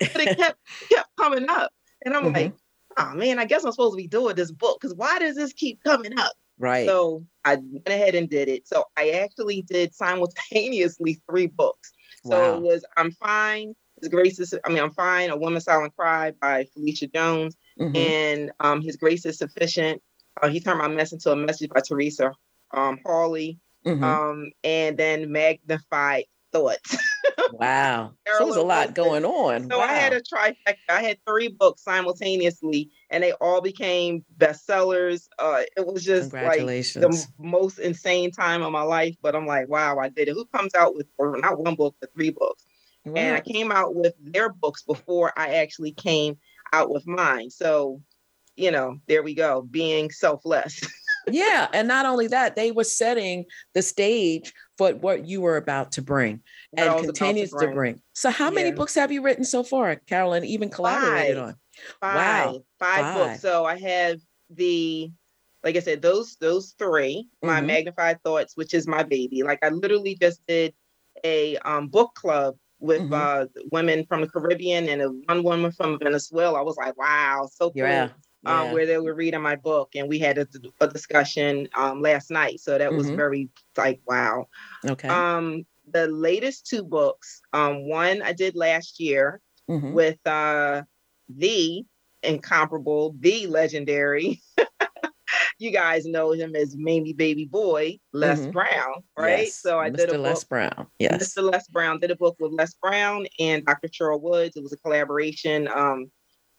[0.00, 0.58] it kept
[0.90, 1.72] kept coming up.
[2.06, 2.34] And I'm mm-hmm.
[2.34, 2.52] like,
[2.96, 5.52] oh man, I guess I'm supposed to be doing this book because why does this
[5.52, 6.32] keep coming up?
[6.58, 6.86] Right.
[6.86, 8.66] So I went ahead and did it.
[8.66, 11.92] So I actually did simultaneously three books.
[12.24, 12.56] So wow.
[12.56, 16.32] it was I'm Fine, His Grace is, I mean, I'm Fine, A Woman's Silent Cry
[16.40, 17.94] by Felicia Jones, mm-hmm.
[17.94, 20.02] and um, His Grace is Sufficient.
[20.42, 22.32] Uh, he turned my mess into a message by Teresa
[22.72, 24.02] um, Hawley, mm-hmm.
[24.02, 26.24] um, and then Magnified
[26.56, 26.96] Thoughts.
[27.52, 28.12] wow.
[28.26, 29.68] so there's a lot going on.
[29.70, 29.84] So wow.
[29.84, 30.76] I had a trifecta.
[30.88, 35.28] I had three books simultaneously, and they all became bestsellers.
[35.38, 39.16] Uh, it was just like the most insane time of my life.
[39.22, 40.32] But I'm like, wow, I did it.
[40.34, 42.64] Who comes out with or not one book, but three books?
[43.04, 43.14] Wow.
[43.16, 46.36] And I came out with their books before I actually came
[46.72, 47.50] out with mine.
[47.50, 48.02] So,
[48.56, 50.80] you know, there we go, being selfless.
[51.30, 51.68] yeah.
[51.72, 56.02] And not only that, they were setting the stage for what you were about to
[56.02, 57.68] bring what and continues to bring.
[57.68, 58.02] to bring.
[58.12, 58.54] So, how yeah.
[58.54, 61.46] many books have you written so far, Carolyn, even collaborated five.
[61.46, 61.54] on?
[62.00, 62.62] Five, wow.
[62.78, 63.40] Five, five books.
[63.40, 65.10] So, I have the,
[65.64, 67.46] like I said, those those 3 mm-hmm.
[67.46, 69.42] my magnified thoughts, which is my baby.
[69.42, 70.74] Like I literally just did
[71.24, 73.14] a um, book club with mm-hmm.
[73.14, 76.58] uh, women from the Caribbean and a, one woman from Venezuela.
[76.58, 77.82] I was like, wow, so cool.
[77.82, 78.10] Yeah
[78.46, 80.46] um, where they were reading my book, and we had a,
[80.80, 82.60] a discussion um, last night.
[82.60, 82.96] So that mm-hmm.
[82.96, 84.46] was very like wow.
[84.88, 85.08] Okay.
[85.08, 89.92] Um, the latest two books, um, one I did last year mm-hmm.
[89.92, 90.82] with uh,
[91.28, 91.84] the
[92.22, 94.40] incomparable, the legendary.
[95.58, 98.50] you guys know him as Mamie Baby Boy, Les mm-hmm.
[98.50, 99.44] Brown, right?
[99.44, 99.60] Yes.
[99.60, 99.96] So I Mr.
[99.96, 100.86] did a book, Les Brown.
[100.98, 101.34] Yes.
[101.36, 101.50] Mr.
[101.50, 103.88] Les Brown did a book with Les Brown and Dr.
[103.88, 104.56] Cheryl Woods.
[104.56, 106.10] It was a collaboration um,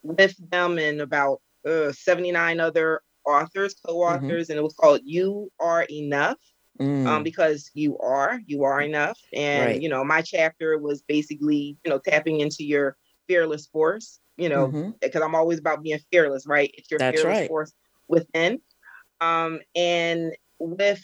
[0.04, 4.52] with them and about uh, 79 other authors, co-authors, mm-hmm.
[4.52, 6.38] and it was called "You Are Enough."
[6.80, 7.08] Mm.
[7.08, 9.82] Um, because you are, you are enough, and right.
[9.82, 12.96] you know, my chapter was basically, you know, tapping into your
[13.28, 14.20] fearless force.
[14.38, 15.24] You know, because mm-hmm.
[15.24, 16.70] I'm always about being fearless, right?
[16.76, 17.48] It's your That's fearless right.
[17.48, 17.74] force
[18.08, 18.62] within.
[19.22, 21.04] Um, and with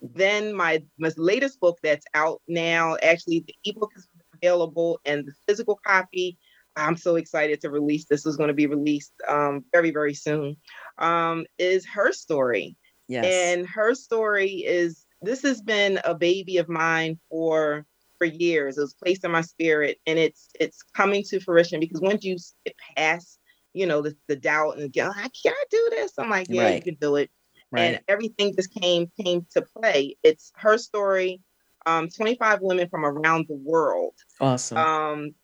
[0.00, 5.32] then my, my latest book that's out now, actually the ebook is available and the
[5.46, 6.38] physical copy.
[6.76, 8.06] I'm so excited to release.
[8.06, 10.56] This is going to be released um, very, very soon.
[10.98, 12.76] Um, is her story.
[13.08, 13.24] Yes.
[13.26, 17.86] And her story is this has been a baby of mine for
[18.18, 18.78] for years.
[18.78, 22.36] It was placed in my spirit, and it's it's coming to fruition because once you
[22.64, 23.38] get past,
[23.72, 26.12] you know, the, the doubt and go, I can't do this.
[26.18, 26.76] I'm like, yeah, right.
[26.76, 27.30] you can do it.
[27.70, 27.82] Right.
[27.82, 30.16] And everything just came came to play.
[30.22, 31.40] It's her story.
[31.86, 34.14] Um, 25 women from around the world.
[34.40, 34.78] Awesome.
[34.78, 35.34] Um,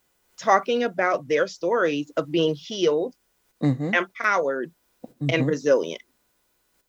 [0.40, 3.14] talking about their stories of being healed,
[3.62, 3.94] mm-hmm.
[3.94, 4.72] empowered,
[5.06, 5.34] mm-hmm.
[5.34, 6.02] and resilient.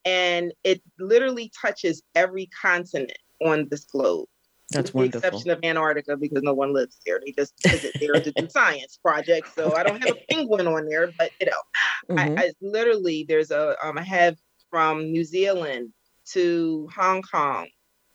[0.04, 4.26] And it literally touches every continent on this globe.
[4.70, 5.20] That's with wonderful.
[5.20, 7.20] the exception of Antarctica because no one lives there.
[7.24, 9.54] They just visit there to do science projects.
[9.54, 12.38] So I don't have a penguin on there, but you know, mm-hmm.
[12.38, 14.36] I, I, literally there's a um, I have
[14.70, 15.90] from New Zealand
[16.30, 17.68] to Hong Kong.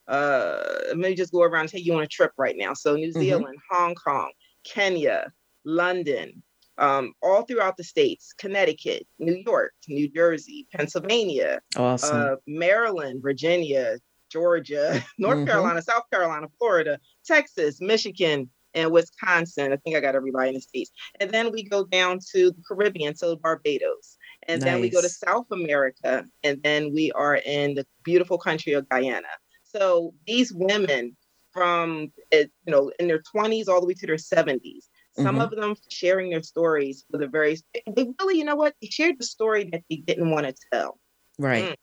[0.07, 2.73] Uh, let me just go around and take you on a trip right now.
[2.73, 3.19] So New mm-hmm.
[3.19, 4.31] Zealand, Hong Kong,
[4.67, 5.31] Kenya,
[5.65, 6.43] London,
[6.77, 12.17] um, all throughout the states Connecticut, New York, New Jersey, Pennsylvania, awesome.
[12.17, 13.97] uh, Maryland, Virginia,
[14.31, 15.47] Georgia, North mm-hmm.
[15.47, 19.73] Carolina, South Carolina, Florida, Texas, Michigan, and Wisconsin.
[19.73, 20.91] I think I got everybody in the states.
[21.19, 24.17] And then we go down to the Caribbean, so Barbados.
[24.47, 24.69] And nice.
[24.69, 28.87] then we go to South America, and then we are in the beautiful country of
[28.87, 29.27] Guyana.
[29.63, 31.17] So these women
[31.57, 34.85] from eh, you know in their 20s all the way to their 70s
[35.17, 35.41] some mm-hmm.
[35.41, 38.75] of them sharing their stories for the very they really you know what?
[38.81, 40.99] They shared the story that they didn't want to tell.
[41.39, 41.71] Right.
[41.71, 41.75] Mm.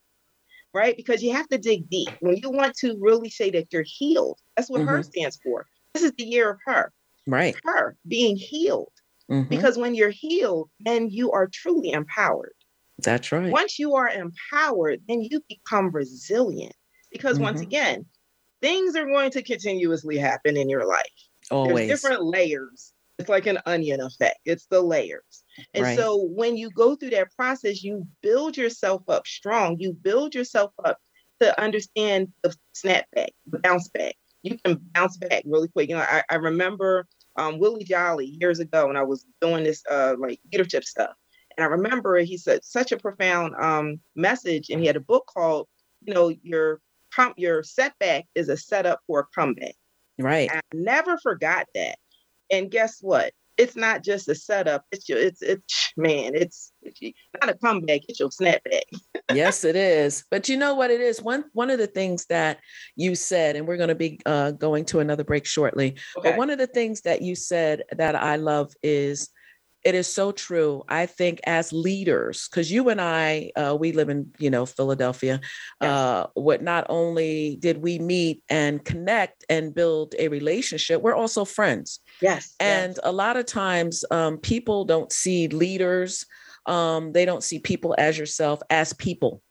[0.72, 0.96] right?
[0.96, 2.10] Because you have to dig deep.
[2.20, 4.88] When you want to really say that you're healed that's what mm-hmm.
[4.90, 5.66] her stands for.
[5.94, 6.92] This is the year of her.
[7.26, 7.56] Right.
[7.64, 8.92] Her being healed.
[9.30, 9.48] Mm-hmm.
[9.48, 12.52] because when you're healed then you are truly empowered.
[12.98, 13.50] That's right.
[13.50, 16.76] Once you are empowered then you become resilient.
[17.10, 17.68] Because once mm-hmm.
[17.68, 18.06] again
[18.64, 21.04] things are going to continuously happen in your life.
[21.50, 21.86] Always.
[21.86, 22.94] There's different layers.
[23.18, 24.38] It's like an onion effect.
[24.46, 25.44] It's the layers.
[25.74, 25.98] And right.
[25.98, 29.76] so when you go through that process, you build yourself up strong.
[29.78, 30.96] You build yourself up
[31.40, 34.14] to understand the snapback, the bounce back.
[34.42, 35.90] You can bounce back really quick.
[35.90, 39.82] You know, I, I remember um, Willie Jolley years ago when I was doing this
[39.90, 41.12] uh, like leadership stuff.
[41.56, 45.30] And I remember he said such a profound um, message, and he had a book
[45.32, 45.68] called,
[46.02, 46.80] you know, your
[47.14, 49.74] com- your setback is a setup for a comeback.
[50.18, 50.50] Right.
[50.50, 51.98] I never forgot that.
[52.50, 53.32] And guess what?
[53.56, 54.84] It's not just a setup.
[54.90, 57.00] It's your, it's, it's, man, it's, it's
[57.40, 58.00] not a comeback.
[58.08, 58.82] It's your snapback.
[59.32, 60.24] yes, it is.
[60.30, 61.22] But you know what it is?
[61.22, 62.58] One, one of the things that
[62.96, 66.30] you said, and we're going to be uh, going to another break shortly, okay.
[66.30, 69.30] but one of the things that you said that I love is
[69.84, 70.82] it is so true.
[70.88, 75.40] I think as leaders, because you and I, uh, we live in you know Philadelphia.
[75.80, 75.90] Yes.
[75.90, 81.44] Uh, what not only did we meet and connect and build a relationship, we're also
[81.44, 82.00] friends.
[82.22, 82.54] Yes.
[82.58, 83.00] And yes.
[83.04, 86.24] a lot of times, um, people don't see leaders.
[86.66, 89.42] Um, they don't see people as yourself as people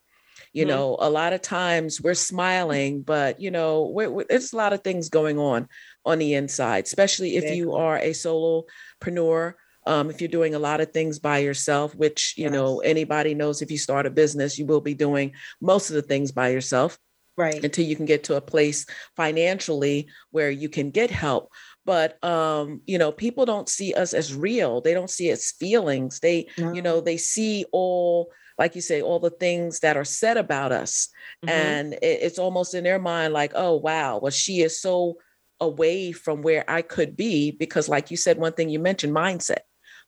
[0.52, 0.76] you mm-hmm.
[0.76, 4.74] know a lot of times we're smiling but you know we're, we're, there's a lot
[4.74, 5.68] of things going on
[6.06, 9.54] on the inside especially if you are a solopreneur
[9.86, 12.54] um, if you're doing a lot of things by yourself, which you yes.
[12.54, 16.02] know anybody knows if you start a business, you will be doing most of the
[16.02, 16.98] things by yourself.
[17.36, 17.64] Right.
[17.64, 21.52] Until you can get to a place financially where you can get help.
[21.84, 24.82] But um, you know, people don't see us as real.
[24.82, 26.20] They don't see us feelings.
[26.20, 26.74] They, no.
[26.74, 30.72] you know, they see all like you say, all the things that are said about
[30.72, 31.10] us.
[31.44, 31.50] Mm-hmm.
[31.50, 35.18] And it, it's almost in their mind like, oh, wow, well, she is so
[35.60, 39.62] away from where I could be because, like you said, one thing you mentioned mindset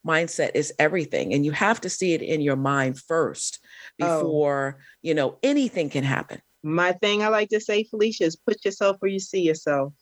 [0.05, 3.59] mindset is everything and you have to see it in your mind first
[4.01, 4.19] oh.
[4.19, 4.83] before oh.
[5.01, 6.41] you know anything can happen.
[6.63, 9.93] My thing i like to say felicia is put yourself where you see yourself.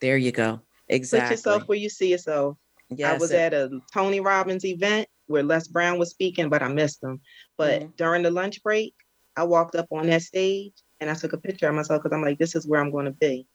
[0.00, 0.60] There you go.
[0.88, 2.56] Exactly put yourself where you see yourself.
[2.90, 6.62] Yes, i was it, at a tony robbins event where les brown was speaking but
[6.62, 7.20] i missed him.
[7.56, 7.90] But mm-hmm.
[7.96, 8.94] during the lunch break
[9.36, 12.22] i walked up on that stage and i took a picture of myself because i'm
[12.22, 13.46] like this is where i'm going to be.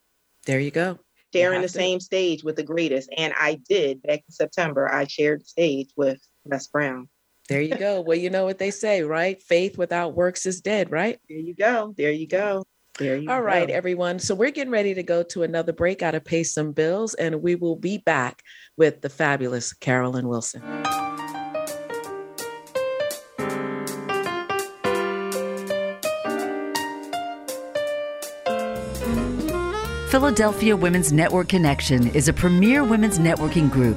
[0.45, 0.99] There you go
[1.33, 1.73] sharing the to.
[1.73, 3.09] same stage with the greatest.
[3.17, 7.09] And I did back in September, I shared the stage with Les Brown.
[7.49, 8.01] There you go.
[8.01, 9.41] well, you know what they say, right?
[9.41, 11.19] Faith without works is dead, right?
[11.27, 11.93] There you go.
[11.97, 12.63] There you go.
[12.97, 13.45] There you All go.
[13.45, 14.19] right, everyone.
[14.19, 17.41] So we're getting ready to go to another break out to Pay Some Bills, and
[17.41, 18.41] we will be back
[18.77, 20.61] with the fabulous Carolyn Wilson.
[30.11, 33.95] Philadelphia Women's Network Connection is a premier women's networking group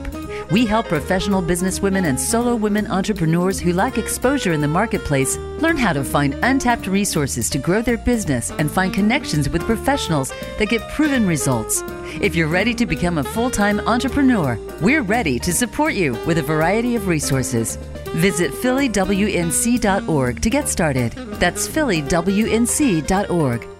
[0.53, 5.77] We help professional businesswomen and solo women entrepreneurs who lack exposure in the marketplace learn
[5.77, 10.69] how to find untapped resources to grow their business and find connections with professionals that
[10.69, 11.83] get proven results.
[12.21, 16.39] If you're ready to become a full time entrepreneur, we're ready to support you with
[16.39, 17.75] a variety of resources.
[18.15, 21.11] Visit phillywnc.org to get started.
[21.41, 23.74] That's phillywnc.org.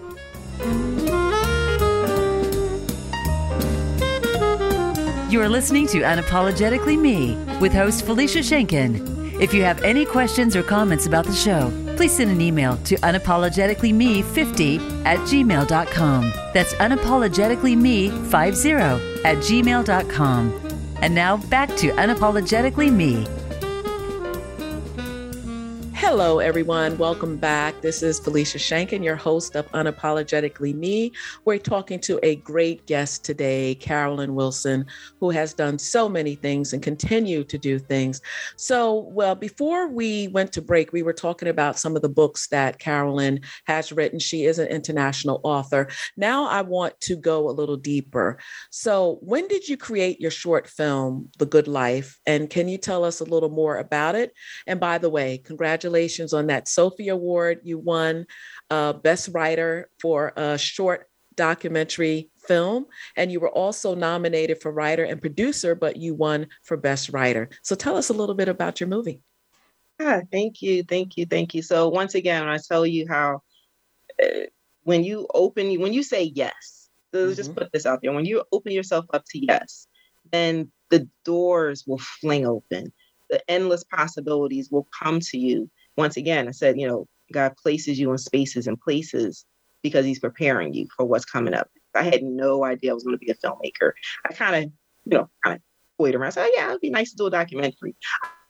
[5.27, 9.41] You are listening to Unapologetically Me with host Felicia Schenken.
[9.41, 12.95] If you have any questions or comments about the show, please send an email to
[12.97, 16.31] unapologeticallyme50 at gmail.com.
[16.53, 20.53] That's unapologeticallyme50 at gmail.com.
[21.01, 23.25] And now back to Unapologetically Me.
[26.17, 26.97] Hello, everyone.
[26.97, 27.81] Welcome back.
[27.81, 31.11] This is Felicia Shankin, your host of Unapologetically Me.
[31.43, 34.85] We're talking to a great guest today, Carolyn Wilson,
[35.19, 38.21] who has done so many things and continue to do things.
[38.55, 42.47] So, well, before we went to break, we were talking about some of the books
[42.47, 44.17] that Carolyn has written.
[44.17, 45.89] She is an international author.
[46.15, 48.39] Now, I want to go a little deeper.
[48.69, 52.17] So, when did you create your short film, The Good Life?
[52.25, 54.31] And can you tell us a little more about it?
[54.65, 57.59] And by the way, congratulations congratulations on that Sophie Award.
[57.63, 58.25] You won
[58.69, 62.85] uh, Best Writer for a short documentary film,
[63.17, 67.49] and you were also nominated for writer and producer, but you won for Best Writer.
[67.63, 69.21] So tell us a little bit about your movie.
[69.99, 71.61] Ah, thank you, thank you, thank you.
[71.61, 73.41] So once again, I tell you how
[74.21, 74.47] uh,
[74.83, 77.35] when you open, when you say yes, so mm-hmm.
[77.35, 78.13] just put this out there.
[78.13, 79.87] When you open yourself up to yes,
[80.31, 82.91] then the doors will fling open.
[83.29, 87.99] The endless possibilities will come to you once again, I said, you know, God places
[87.99, 89.45] you in spaces and places
[89.81, 91.69] because he's preparing you for what's coming up.
[91.95, 93.91] I had no idea I was going to be a filmmaker.
[94.29, 94.71] I kind of,
[95.05, 95.61] you know, kind of
[95.97, 96.27] toyed around.
[96.27, 97.95] I said, oh, yeah, it'd be nice to do a documentary.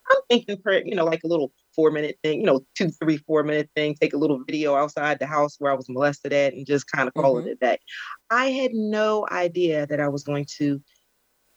[0.08, 3.18] I'm thinking for, you know, like a little four minute thing, you know, two, three,
[3.18, 6.54] four minute thing, take a little video outside the house where I was molested at
[6.54, 7.48] and just kind of call mm-hmm.
[7.48, 7.78] it a day.
[8.30, 10.80] I had no idea that I was going to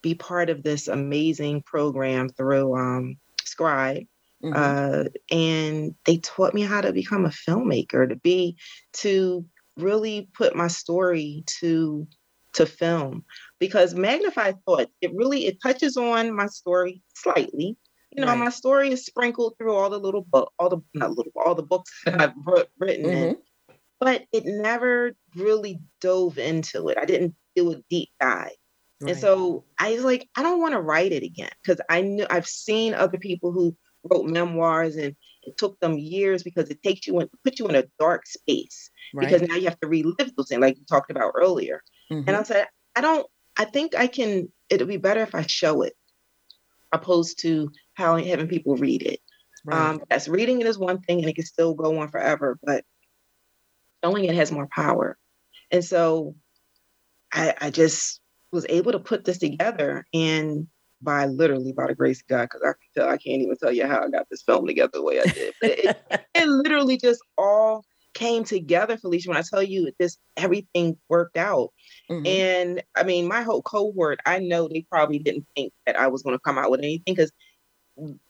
[0.02, 4.04] be part of this amazing program through um, Scribe
[4.44, 4.54] Mm-hmm.
[4.56, 5.04] Uh,
[5.36, 8.58] and they taught me how to become a filmmaker, to be,
[8.94, 9.46] to
[9.78, 12.08] really put my story to
[12.54, 13.24] to film
[13.60, 17.78] because magnified thought it really it touches on my story slightly
[18.12, 18.40] you know right.
[18.40, 21.64] my story is sprinkled through all the little book all the not little all the
[21.64, 22.34] books that i've
[22.80, 23.18] written mm-hmm.
[23.18, 23.38] in
[24.00, 28.50] but it never really dove into it i didn't do a deep dive
[29.02, 29.12] right.
[29.12, 32.26] and so i was like i don't want to write it again because i knew
[32.32, 37.08] i've seen other people who wrote memoirs and it took them years because it takes
[37.08, 39.28] you and put you in a dark space right.
[39.28, 41.82] because now you have to relive those things like you talked about earlier
[42.12, 42.28] mm-hmm.
[42.28, 43.28] and i said i don't
[43.58, 45.94] i think i can it'll be better if i show it
[46.92, 49.20] opposed to how having people read it
[49.66, 49.90] right.
[49.90, 52.84] um yes reading it is one thing and it can still go on forever but
[54.04, 55.18] showing it has more power
[55.72, 56.36] and so
[57.34, 58.22] i i just
[58.52, 60.68] was able to put this together and
[61.02, 63.72] by literally by the grace of God, because I can tell I can't even tell
[63.72, 65.54] you how I got this film together the way I did.
[65.62, 65.98] it,
[66.36, 67.84] it, literally just all
[68.14, 69.30] came together, Felicia.
[69.30, 71.72] When I tell you this, everything worked out.
[72.10, 72.26] Mm-hmm.
[72.26, 76.24] And I mean, my whole cohort, I know they probably didn't think that I was
[76.24, 77.32] going to come out with anything because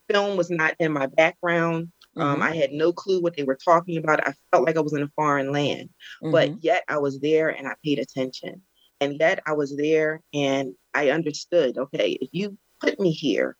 [0.10, 1.92] film was not in my background.
[2.16, 2.42] Um, mm-hmm.
[2.42, 4.28] Um, I had no clue what they were talking about.
[4.28, 5.90] I felt like I was in a foreign land,
[6.22, 6.32] mm-hmm.
[6.32, 8.62] but yet I was there and I paid attention.
[9.02, 13.56] And yet I was there and I understood, okay, if you put me here,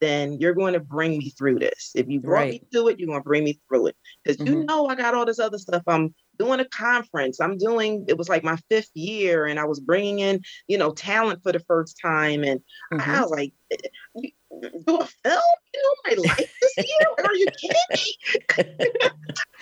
[0.00, 1.92] then you're going to bring me through this.
[1.94, 2.52] If you brought right.
[2.52, 3.96] me to it, you're going to bring me through it.
[4.24, 4.60] Because mm-hmm.
[4.60, 5.82] you know, I got all this other stuff.
[5.86, 7.40] I'm doing a conference.
[7.40, 10.92] I'm doing, it was like my fifth year, and I was bringing in, you know,
[10.92, 12.44] talent for the first time.
[12.44, 12.60] And
[12.92, 13.10] mm-hmm.
[13.10, 13.52] I was like,
[14.50, 15.42] do a film?
[15.74, 17.24] You know, my life this year?
[17.24, 18.70] Are you kidding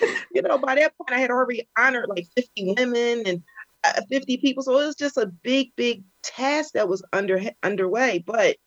[0.01, 0.09] me?
[0.33, 3.43] you know, by that point, I had already honored like 50 women and
[4.09, 4.63] 50 people.
[4.63, 8.23] So it was just a big, big task that was under underway.
[8.25, 8.57] But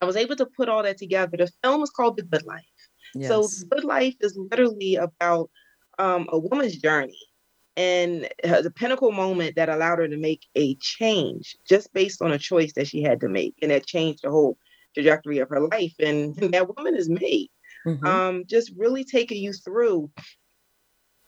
[0.00, 1.36] I was able to put all that together.
[1.36, 2.64] The film is called The Good Life.
[3.14, 3.28] Yes.
[3.28, 5.50] So Good Life is literally about
[5.98, 7.18] um, a woman's journey
[7.76, 12.38] and the pinnacle moment that allowed her to make a change just based on a
[12.38, 13.54] choice that she had to make.
[13.60, 14.56] And that changed the whole
[14.94, 15.94] trajectory of her life.
[15.98, 17.50] And, that woman is me.
[17.86, 18.06] Mm-hmm.
[18.06, 20.10] Um, just really taking you through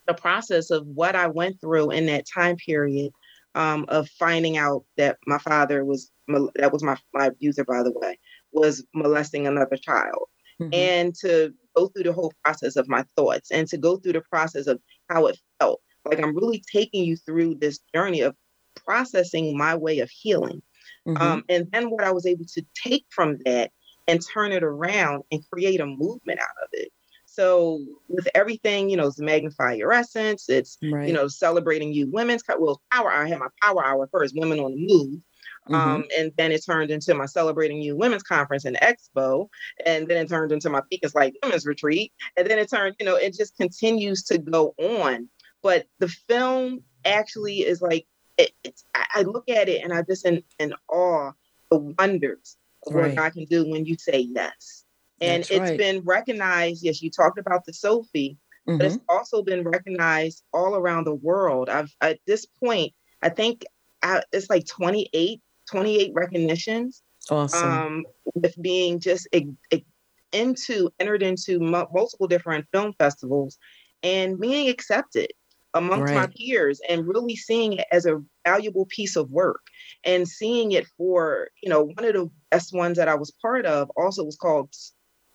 [0.08, 3.12] the process of what I went through in that time period
[3.54, 6.10] um, of finding out that my father was
[6.56, 8.18] that was my my abuser, by the way,
[8.52, 10.28] was molesting another child,
[10.60, 10.70] mm-hmm.
[10.72, 14.22] and to go through the whole process of my thoughts and to go through the
[14.22, 15.80] process of how it felt.
[16.04, 18.34] Like I'm really taking you through this journey of
[18.74, 20.62] processing my way of healing.
[21.06, 21.22] Mm-hmm.
[21.22, 23.70] Um, and then what I was able to take from that
[24.06, 26.90] and turn it around and create a movement out of it.
[27.38, 30.48] So with everything, you know, it's magnify your essence.
[30.48, 31.06] It's right.
[31.06, 33.22] you know celebrating you women's well power hour.
[33.22, 35.20] I had my power hour first, women on the move,
[35.68, 35.74] mm-hmm.
[35.74, 39.48] um, and then it turned into my celebrating you women's conference and expo,
[39.86, 42.96] and then it turned into my Peak is like women's retreat, and then it turned,
[42.98, 45.28] you know, it just continues to go on.
[45.62, 48.82] But the film actually is like it, it's.
[48.96, 51.30] I look at it and I just in, in awe
[51.70, 53.06] the wonders of right.
[53.06, 54.84] what God can do when you say yes.
[55.20, 55.78] And That's it's right.
[55.78, 56.84] been recognized.
[56.84, 58.38] Yes, you talked about the Sophie,
[58.68, 58.78] mm-hmm.
[58.78, 59.16] but it's mm-hmm.
[59.16, 61.68] also been recognized all around the world.
[61.68, 62.92] I've at this point,
[63.22, 63.64] I think
[64.02, 65.40] I, it's like 28,
[65.70, 67.02] 28 recognitions.
[67.30, 67.68] Awesome.
[67.68, 68.04] Um,
[68.34, 69.84] with being just a, a,
[70.32, 73.58] into entered into multiple different film festivals
[74.02, 75.28] and being accepted
[75.74, 76.28] amongst right.
[76.28, 79.60] my peers and really seeing it as a valuable piece of work
[80.04, 83.66] and seeing it for you know one of the best ones that i was part
[83.66, 84.72] of also was called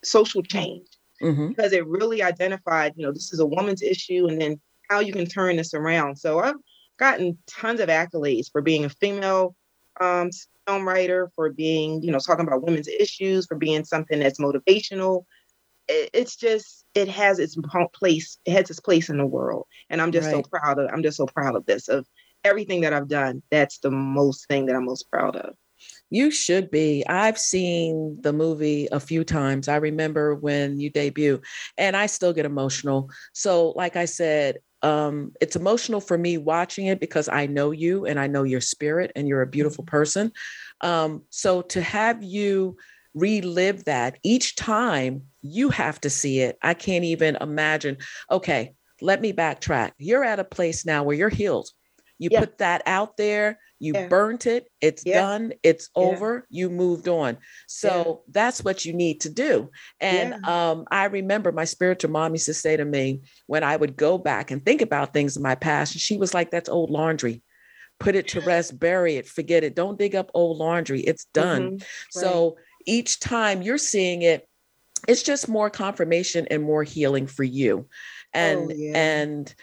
[0.04, 0.88] social change
[1.22, 1.50] mm-hmm.
[1.50, 5.14] because it really identified, you know, this is a woman's issue and then how you
[5.14, 6.18] can turn this around.
[6.18, 6.56] So I've
[7.00, 9.56] gotten tons of accolades for being a female
[10.00, 10.30] um,
[10.68, 15.26] film writer, for being, you know, talking about women's issues, for being something that's motivational.
[15.88, 17.58] It, it's just, it has its
[17.94, 19.68] place, it has its place in the world.
[19.90, 20.36] And I'm just right.
[20.36, 22.08] so proud of, I'm just so proud of this, of
[22.44, 23.42] everything that I've done.
[23.52, 25.56] That's the most thing that I'm most proud of.
[26.14, 27.04] You should be.
[27.08, 29.68] I've seen the movie a few times.
[29.68, 31.42] I remember when you debut,
[31.76, 33.10] and I still get emotional.
[33.34, 38.06] So, like I said, um, it's emotional for me watching it because I know you
[38.06, 39.98] and I know your spirit, and you're a beautiful mm-hmm.
[39.98, 40.32] person.
[40.82, 42.78] Um, so, to have you
[43.16, 47.98] relive that each time you have to see it, I can't even imagine.
[48.30, 49.94] Okay, let me backtrack.
[49.98, 51.70] You're at a place now where you're healed.
[52.20, 52.40] You yeah.
[52.42, 54.08] put that out there you yeah.
[54.08, 55.22] burnt it it's yeah.
[55.22, 56.04] done it's yeah.
[56.04, 57.38] over you moved on.
[57.68, 59.70] So that's what you need to do.
[60.00, 63.96] And um, i remember my spiritual mom used to say to me when i would
[63.96, 66.90] go back and think about things in my past and she was like that's old
[66.90, 67.44] laundry.
[68.00, 69.76] Put it to rest bury it forget it.
[69.76, 71.02] Don't dig up old laundry.
[71.02, 71.64] It's done.
[71.64, 71.74] Mm-hmm.
[71.74, 71.84] right.
[72.24, 74.48] so each time you're seeing it
[75.08, 77.88] it's just more confirmation and more healing for you.
[78.34, 79.54] And oh, and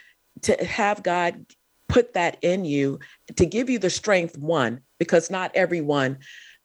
[0.43, 1.45] to have god
[1.91, 2.99] put that in you
[3.35, 6.19] to give you the strength, one, because not everyone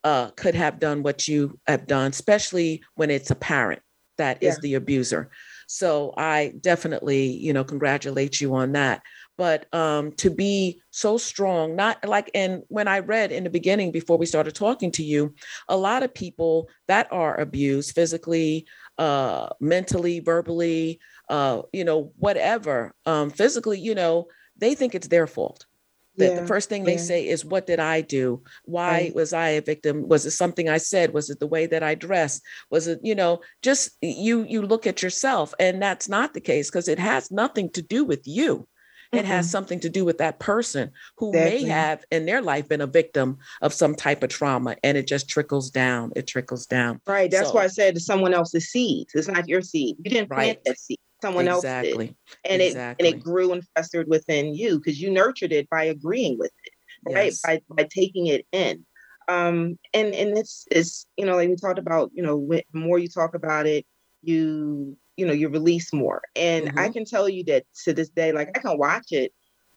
[0.04, 3.82] uh, could have done what you have done, especially when it's a parent
[4.18, 4.50] that yeah.
[4.50, 5.30] is the abuser.
[5.66, 9.02] So I definitely, you know, congratulate you on that.
[9.36, 13.90] But um, to be so strong, not like, and when I read in the beginning
[13.90, 15.34] before we started talking to you,
[15.68, 18.66] a lot of people that are abused physically,
[18.96, 24.28] uh, mentally, verbally, uh, you know, whatever, um, physically, you know,
[24.58, 25.66] they think it's their fault.
[26.18, 26.98] That yeah, the first thing they yeah.
[26.98, 28.42] say is, What did I do?
[28.64, 29.14] Why right.
[29.14, 30.08] was I a victim?
[30.08, 31.12] Was it something I said?
[31.12, 32.42] Was it the way that I dressed?
[32.70, 36.70] Was it, you know, just you you look at yourself and that's not the case
[36.70, 38.66] because it has nothing to do with you.
[39.12, 39.26] It mm-hmm.
[39.26, 41.62] has something to do with that person who exactly.
[41.62, 45.06] may have in their life been a victim of some type of trauma and it
[45.06, 46.12] just trickles down.
[46.16, 47.00] It trickles down.
[47.06, 47.30] Right.
[47.30, 49.08] That's so, why I said it's someone else's seed.
[49.14, 49.96] It's not your seed.
[50.02, 50.64] You didn't plant right.
[50.64, 51.90] that seed someone exactly.
[51.90, 52.16] else did.
[52.44, 53.08] And exactly.
[53.08, 56.52] it and it grew and festered within you because you nurtured it by agreeing with
[56.64, 57.26] it, right?
[57.26, 57.42] Yes.
[57.42, 58.84] By by taking it in.
[59.28, 62.98] Um, and and it's it's you know like we talked about you know the more
[62.98, 63.84] you talk about it,
[64.22, 66.22] you you know you release more.
[66.34, 66.78] And mm-hmm.
[66.78, 69.32] I can tell you that to this day, like I can watch it,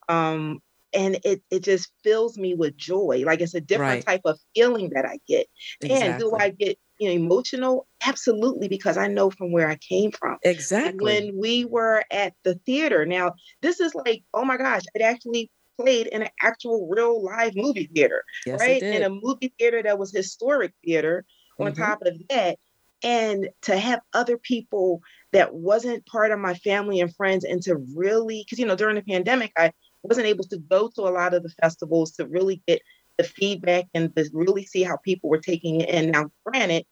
[0.08, 0.60] um,
[0.94, 3.24] and it it just fills me with joy.
[3.26, 4.06] Like it's a different right.
[4.06, 5.48] type of feeling that I get.
[5.82, 6.08] Exactly.
[6.08, 7.88] And do I get you know, emotional?
[8.06, 10.38] Absolutely, because I know from where I came from.
[10.44, 11.04] Exactly.
[11.04, 13.06] When we were at the theater.
[13.06, 17.56] Now, this is like, oh my gosh, it actually played in an actual real live
[17.56, 18.24] movie theater.
[18.46, 18.82] Yes, right?
[18.82, 21.26] In a movie theater that was historic theater
[21.60, 21.82] on mm-hmm.
[21.82, 22.58] top of that.
[23.02, 27.78] And to have other people that wasn't part of my family and friends and to
[27.96, 29.72] really, because you know, during the pandemic, I
[30.04, 32.82] wasn't able to go to a lot of the festivals to really get
[33.20, 36.10] the feedback and to really see how people were taking it in.
[36.10, 36.86] Now, granted,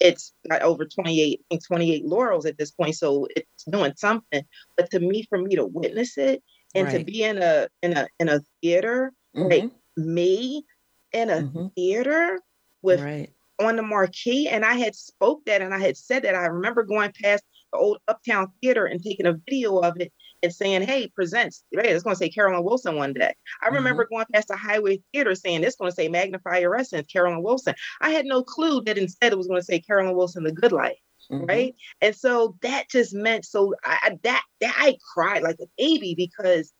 [0.00, 4.42] it's got over 28, 28 laurels at this point, so it's doing something.
[4.78, 6.42] But to me, for me to witness it
[6.74, 6.98] and right.
[6.98, 9.50] to be in a in a in a theater, mm-hmm.
[9.50, 10.64] like me
[11.12, 11.66] in a mm-hmm.
[11.76, 12.40] theater
[12.80, 13.30] with right.
[13.60, 16.34] on the marquee, and I had spoke that and I had said that.
[16.34, 20.12] I remember going past the old Uptown Theater and taking a video of it
[20.44, 23.34] and saying, hey, presents, right, it's going to say Carolyn Wilson one day.
[23.62, 23.74] I mm-hmm.
[23.76, 27.42] remember going past the Hiway Theater saying, it's going to say Magnify Your Essence, Carolyn
[27.42, 27.74] Wilson.
[28.00, 30.72] I had no clue that instead it was going to say Carolyn Wilson, The Good
[30.72, 30.98] Life.
[31.32, 31.46] Mm-hmm.
[31.46, 31.74] Right.
[32.02, 36.70] And so that just meant so I that that I cried like a baby because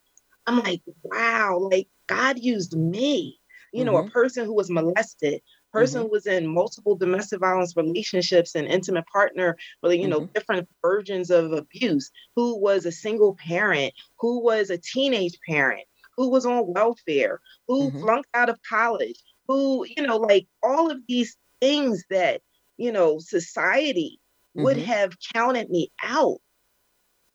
[0.46, 3.40] I'm like, wow, like God used me
[3.74, 4.06] you know, mm-hmm.
[4.06, 5.42] a person who was molested,
[5.74, 6.12] person mm-hmm.
[6.12, 10.32] was in multiple domestic violence relationships and intimate partner, really, you know, mm-hmm.
[10.32, 15.82] different versions of abuse, who was a single parent, who was a teenage parent,
[16.16, 18.00] who was on welfare, who mm-hmm.
[18.00, 22.40] flunked out of college, who, you know, like all of these things that,
[22.76, 24.20] you know, society
[24.54, 24.86] would mm-hmm.
[24.86, 26.38] have counted me out.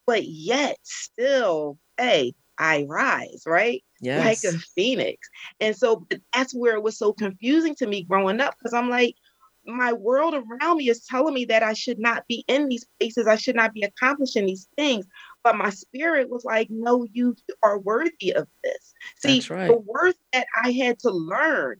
[0.07, 3.83] But yet still, hey, I rise, right?
[4.01, 4.43] Yes.
[4.43, 5.27] Like a phoenix.
[5.59, 9.15] And so that's where it was so confusing to me growing up because I'm like,
[9.65, 13.27] my world around me is telling me that I should not be in these places.
[13.27, 15.05] I should not be accomplishing these things.
[15.43, 18.93] But my spirit was like, no, you are worthy of this.
[19.17, 19.67] See, right.
[19.67, 21.77] the worth that I had to learn,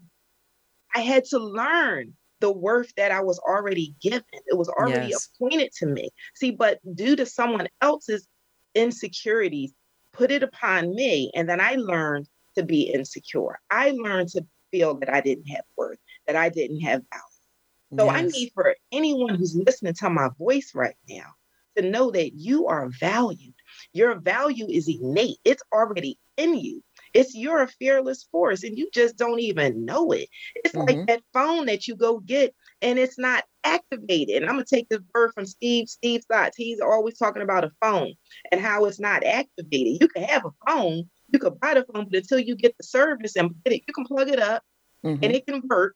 [0.94, 4.24] I had to learn the worth that I was already given.
[4.48, 5.30] It was already yes.
[5.36, 6.10] appointed to me.
[6.36, 8.28] See, but due to someone else's
[8.76, 9.74] insecurities,
[10.20, 11.32] put it upon me.
[11.34, 13.58] And then I learned to be insecure.
[13.72, 15.98] I learned to feel that I didn't have worth,
[16.28, 17.98] that I didn't have value.
[17.98, 18.16] So yes.
[18.16, 21.34] I need for anyone who's listening to my voice right now
[21.78, 23.56] to know that you are valued.
[23.94, 26.84] Your value is innate, it's already in you.
[27.14, 30.30] It's you're a fearless force and you just don't even know it.
[30.56, 30.98] It's mm-hmm.
[30.98, 34.42] like that phone that you go get and it's not activated.
[34.42, 36.58] And I'm gonna take this word from Steve, Steve thoughts.
[36.58, 38.14] He's always talking about a phone
[38.52, 40.02] and how it's not activated.
[40.02, 42.84] You can have a phone, you could buy the phone, but until you get the
[42.84, 44.64] service and it, you can plug it up
[45.06, 45.24] mm-hmm.
[45.24, 45.96] and it can work.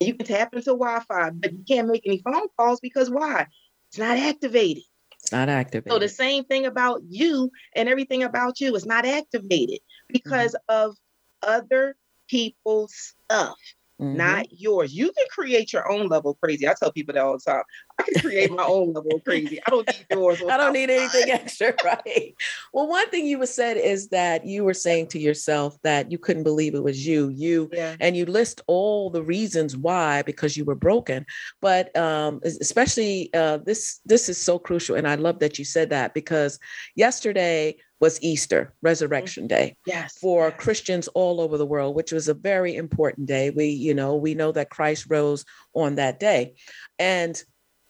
[0.00, 3.46] You can tap into Wi-Fi, but you can't make any phone calls because why?
[3.88, 4.82] It's not activated.
[5.22, 5.92] It's not activated.
[5.92, 10.86] So the same thing about you and everything about you is not activated because mm-hmm.
[10.88, 10.96] of
[11.42, 11.96] other
[12.28, 13.56] people's stuff.
[13.98, 14.18] Mm-hmm.
[14.18, 14.92] not yours.
[14.92, 16.68] You can create your own level crazy.
[16.68, 17.62] I tell people that all the time.
[17.98, 19.58] I can create my own level crazy.
[19.66, 20.42] I don't need yours.
[20.50, 22.34] I don't need anything extra, right?
[22.74, 26.42] Well, one thing you said is that you were saying to yourself that you couldn't
[26.42, 27.96] believe it was you, you, yeah.
[27.98, 31.24] and you list all the reasons why because you were broken.
[31.62, 35.88] But um, especially uh, this, this is so crucial, and I love that you said
[35.88, 36.58] that because
[36.96, 40.56] yesterday was Easter, Resurrection Day, yes, for yes.
[40.58, 43.50] Christians all over the world, which was a very important day.
[43.50, 45.44] We, you know, we know that Christ rose
[45.74, 46.54] on that day.
[46.98, 47.42] And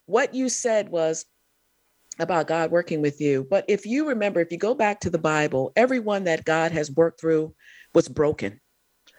[0.06, 1.26] what you said was
[2.18, 3.46] about God working with you.
[3.48, 6.90] But if you remember, if you go back to the Bible, everyone that God has
[6.90, 7.54] worked through
[7.94, 8.60] was broken.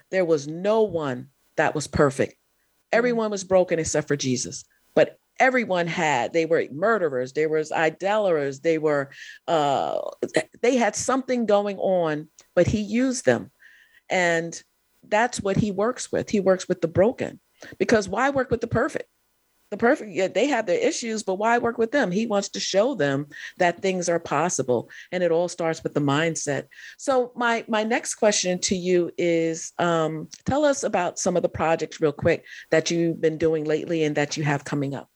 [0.09, 2.33] There was no one that was perfect.
[2.33, 2.97] Mm-hmm.
[2.97, 4.63] Everyone was broken except for Jesus.
[4.95, 9.09] But everyone had they were murderers they were idolaters they were
[9.47, 9.99] uh,
[10.61, 12.27] they had something going on
[12.57, 13.51] but he used them.
[14.09, 14.59] And
[15.07, 17.39] that's what he works with he works with the broken.
[17.77, 19.07] Because why work with the perfect?
[19.69, 22.09] The perfect yeah, they have their issues but why work with them?
[22.09, 23.27] He wants to show them
[23.59, 26.63] that things are possible and it all starts with the mindset.
[26.97, 31.49] So my my next question to you is um, tell us about some of the
[31.49, 35.09] projects real quick that you've been doing lately and that you have coming up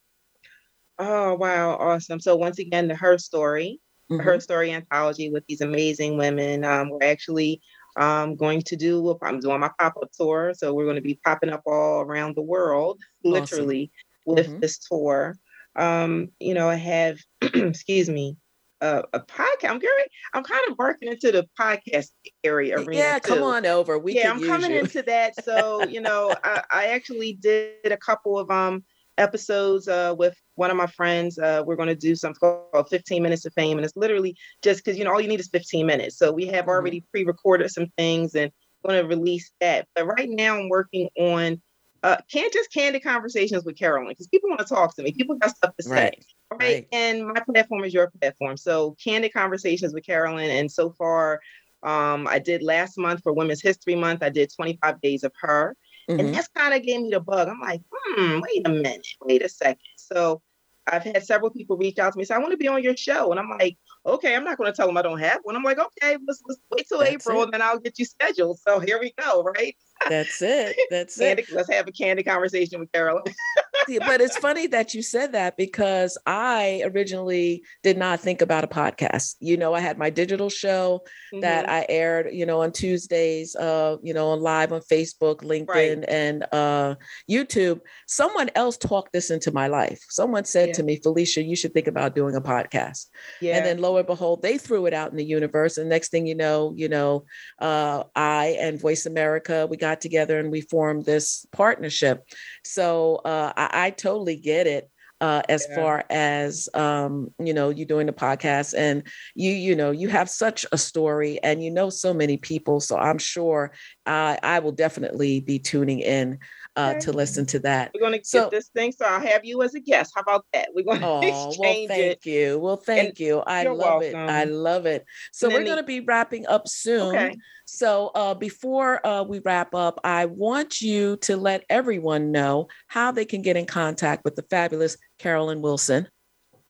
[1.02, 1.78] Oh, wow.
[1.78, 2.20] Awesome.
[2.20, 3.80] So, once again, the Her Story,
[4.12, 4.22] mm-hmm.
[4.22, 6.64] Her Story anthology with these amazing women.
[6.64, 7.60] Um, we're actually
[7.98, 10.54] um, going to do, I'm doing my pop up tour.
[10.56, 13.34] So, we're going to be popping up all around the world, awesome.
[13.34, 13.92] literally,
[14.28, 14.60] with mm-hmm.
[14.60, 15.36] this tour.
[15.76, 18.38] Um, you know, I have, excuse me,
[18.82, 19.70] uh, a podcast.
[19.70, 20.04] I'm very,
[20.36, 22.10] I'm kind of working into the podcast
[22.44, 22.94] area arena.
[22.94, 23.34] Yeah, too.
[23.34, 23.98] come on over.
[23.98, 24.80] We yeah, I'm coming you.
[24.80, 25.44] into that.
[25.44, 28.84] So you know, I, I, actually did a couple of um
[29.22, 31.38] episodes uh, with one of my friends.
[31.38, 33.78] Uh, we're going to do something called 15 Minutes of Fame.
[33.78, 36.18] And it's literally just because, you know, all you need is 15 minutes.
[36.18, 36.70] So we have mm-hmm.
[36.70, 38.52] already pre recorded some things and
[38.86, 39.88] going to release that.
[39.96, 41.62] But right now I'm working on
[42.04, 45.12] uh, can't just candid conversations with Carolyn because people want to talk to me.
[45.12, 45.92] People got stuff to say.
[45.92, 46.26] Right.
[46.52, 46.60] right.
[46.60, 46.88] right.
[46.92, 48.58] And my platform is your platform.
[48.58, 50.50] So candid conversations with Carolyn.
[50.50, 51.40] And so far,
[51.84, 54.24] um, I did last month for Women's History Month.
[54.24, 55.76] I did 25 days of her.
[56.10, 56.20] Mm-hmm.
[56.20, 57.48] And that's kind of gave me the bug.
[57.48, 59.80] I'm like, hmm, wait a minute, wait a second.
[59.98, 60.42] So
[60.88, 62.98] I've had several people reach out to me say, I want to be on your
[62.98, 63.32] show.
[63.32, 65.56] And I'm like, okay, I'm not going to tell them I don't have one.
[65.56, 67.46] I'm like, okay, let's, let's wait till That's April it.
[67.46, 68.60] and then I'll get you scheduled.
[68.60, 69.76] So here we go, right?
[70.10, 70.76] That's it.
[70.90, 71.52] That's candy, it.
[71.52, 73.24] Let's have a candy conversation with Carolyn.
[74.00, 78.68] but it's funny that you said that because I originally did not think about a
[78.68, 79.36] podcast.
[79.40, 81.02] You know, I had my digital show
[81.34, 81.42] mm-hmm.
[81.42, 85.68] that I aired, you know, on Tuesdays, uh, you know, on live on Facebook, LinkedIn,
[85.68, 86.06] right.
[86.08, 86.96] and uh,
[87.30, 87.82] YouTube.
[88.08, 90.04] Someone else talked this into my life.
[90.10, 90.74] Someone said yeah.
[90.74, 93.08] to me, Felicia, you should think about doing a podcast.
[93.42, 93.58] Yeah.
[93.58, 95.78] And then lo and behold, they threw it out in the universe.
[95.78, 97.26] And next thing you know, you know,
[97.60, 102.26] uh, I and Voice America, we got got together and we formed this partnership.
[102.64, 104.90] So uh, I, I totally get it.
[105.22, 105.76] uh, as yeah.
[105.76, 109.04] far as um, you know you doing the podcast and
[109.36, 112.98] you you know you have such a story and you know so many people so
[112.98, 113.72] i'm sure
[114.08, 116.40] uh, i will definitely be tuning in
[116.76, 117.92] uh, to listen to that.
[117.94, 118.92] We're going to so, get this thing.
[118.92, 120.14] So I'll have you as a guest.
[120.16, 120.70] How about that?
[120.74, 122.26] We're going to oh, exchange well, thank it.
[122.26, 122.60] you.
[122.60, 123.40] Well, thank and you.
[123.40, 124.20] I love welcome.
[124.20, 124.30] it.
[124.30, 125.06] I love it.
[125.32, 127.16] So we're going to be wrapping up soon.
[127.16, 127.36] Okay.
[127.66, 133.12] So uh, before uh, we wrap up, I want you to let everyone know how
[133.12, 136.08] they can get in contact with the fabulous Carolyn Wilson.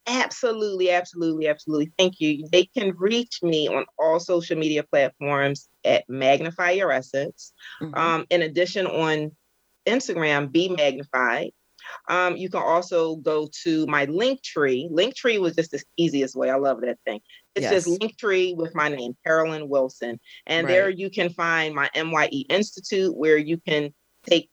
[0.08, 1.92] Absolutely, absolutely, absolutely.
[1.98, 2.48] Thank you.
[2.52, 7.54] They can reach me on all social media platforms at Magnify Your Essence.
[7.82, 7.96] Mm-hmm.
[7.96, 9.32] Um, in addition, on
[9.86, 11.52] Instagram, Be Magnified.
[12.08, 14.88] Um, you can also go to my Linktree.
[14.92, 16.50] Link tree was just the easiest way.
[16.50, 17.20] I love that thing.
[17.56, 17.86] It's yes.
[17.86, 20.20] just Linktree with my name, Carolyn Wilson.
[20.46, 20.74] And right.
[20.74, 23.94] there you can find my MYE Institute where you can
[24.26, 24.50] take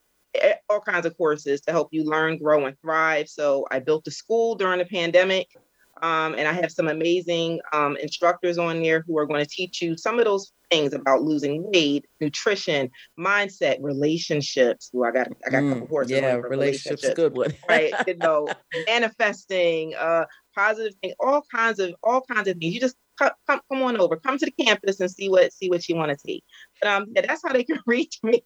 [0.69, 3.29] all kinds of courses to help you learn, grow, and thrive.
[3.29, 5.49] So I built a school during the pandemic.
[6.03, 9.83] Um, and I have some amazing um, instructors on there who are going to teach
[9.83, 14.91] you some of those things about losing weight, nutrition, mindset, relationships.
[14.95, 16.13] Ooh, I got I got mm, a couple horses.
[16.13, 17.55] Yeah, relationships, relationships, good one.
[17.69, 17.95] right.
[18.07, 18.49] You know,
[18.87, 20.25] manifesting, uh,
[20.55, 22.75] positive things, all kinds of all kinds of things.
[22.75, 25.69] You just come, come, come on over, come to the campus and see what see
[25.69, 26.43] what you want to see.
[26.81, 28.43] But um, yeah, that's how they can reach me.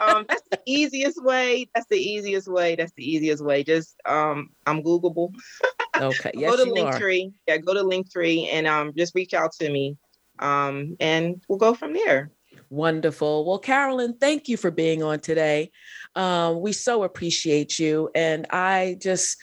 [0.00, 1.68] um, that's the easiest way.
[1.74, 2.76] That's the easiest way.
[2.76, 3.64] That's the easiest way.
[3.64, 5.32] Just um, I'm Googleable.
[6.00, 6.30] Okay.
[6.34, 7.32] Yes, go to Linktree.
[7.46, 9.96] Yeah, go to Linktree and um, just reach out to me
[10.38, 12.30] um, and we'll go from there.
[12.70, 13.46] Wonderful.
[13.46, 15.70] Well, Carolyn, thank you for being on today.
[16.14, 18.10] Um, we so appreciate you.
[18.14, 19.36] And I just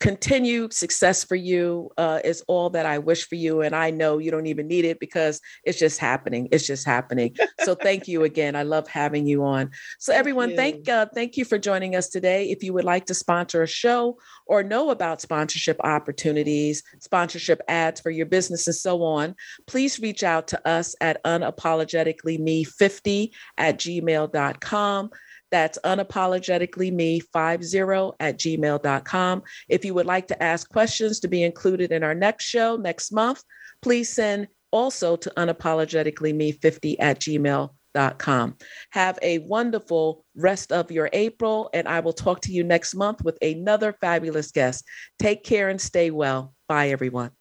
[0.00, 3.60] continued success for you uh, is all that I wish for you.
[3.60, 6.48] And I know you don't even need it because it's just happening.
[6.50, 7.36] It's just happening.
[7.60, 8.56] So thank you again.
[8.56, 9.70] I love having you on.
[9.98, 12.50] So everyone, thank uh, thank you for joining us today.
[12.50, 14.16] If you would like to sponsor a show
[14.46, 19.34] or know about sponsorship opportunities, sponsorship ads for your business and so on,
[19.66, 25.10] please reach out to us at unapologeticallyme50 at gmail.com.
[25.50, 29.42] That's unapologetically me 50 at gmail.com.
[29.68, 33.12] If you would like to ask questions to be included in our next show next
[33.12, 33.42] month,
[33.82, 38.56] please send also to unapologetically me 50 at gmail.com.
[38.90, 43.22] Have a wonderful rest of your April, and I will talk to you next month
[43.24, 44.84] with another fabulous guest.
[45.18, 46.54] Take care and stay well.
[46.68, 47.32] Bye, everyone.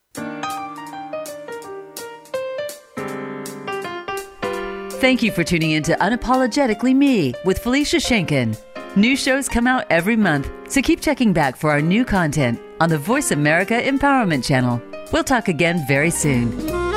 [4.99, 8.59] Thank you for tuning in to Unapologetically Me with Felicia Schenken.
[8.97, 12.89] New shows come out every month, so keep checking back for our new content on
[12.89, 14.81] the Voice America Empowerment Channel.
[15.13, 16.88] We'll talk again very soon.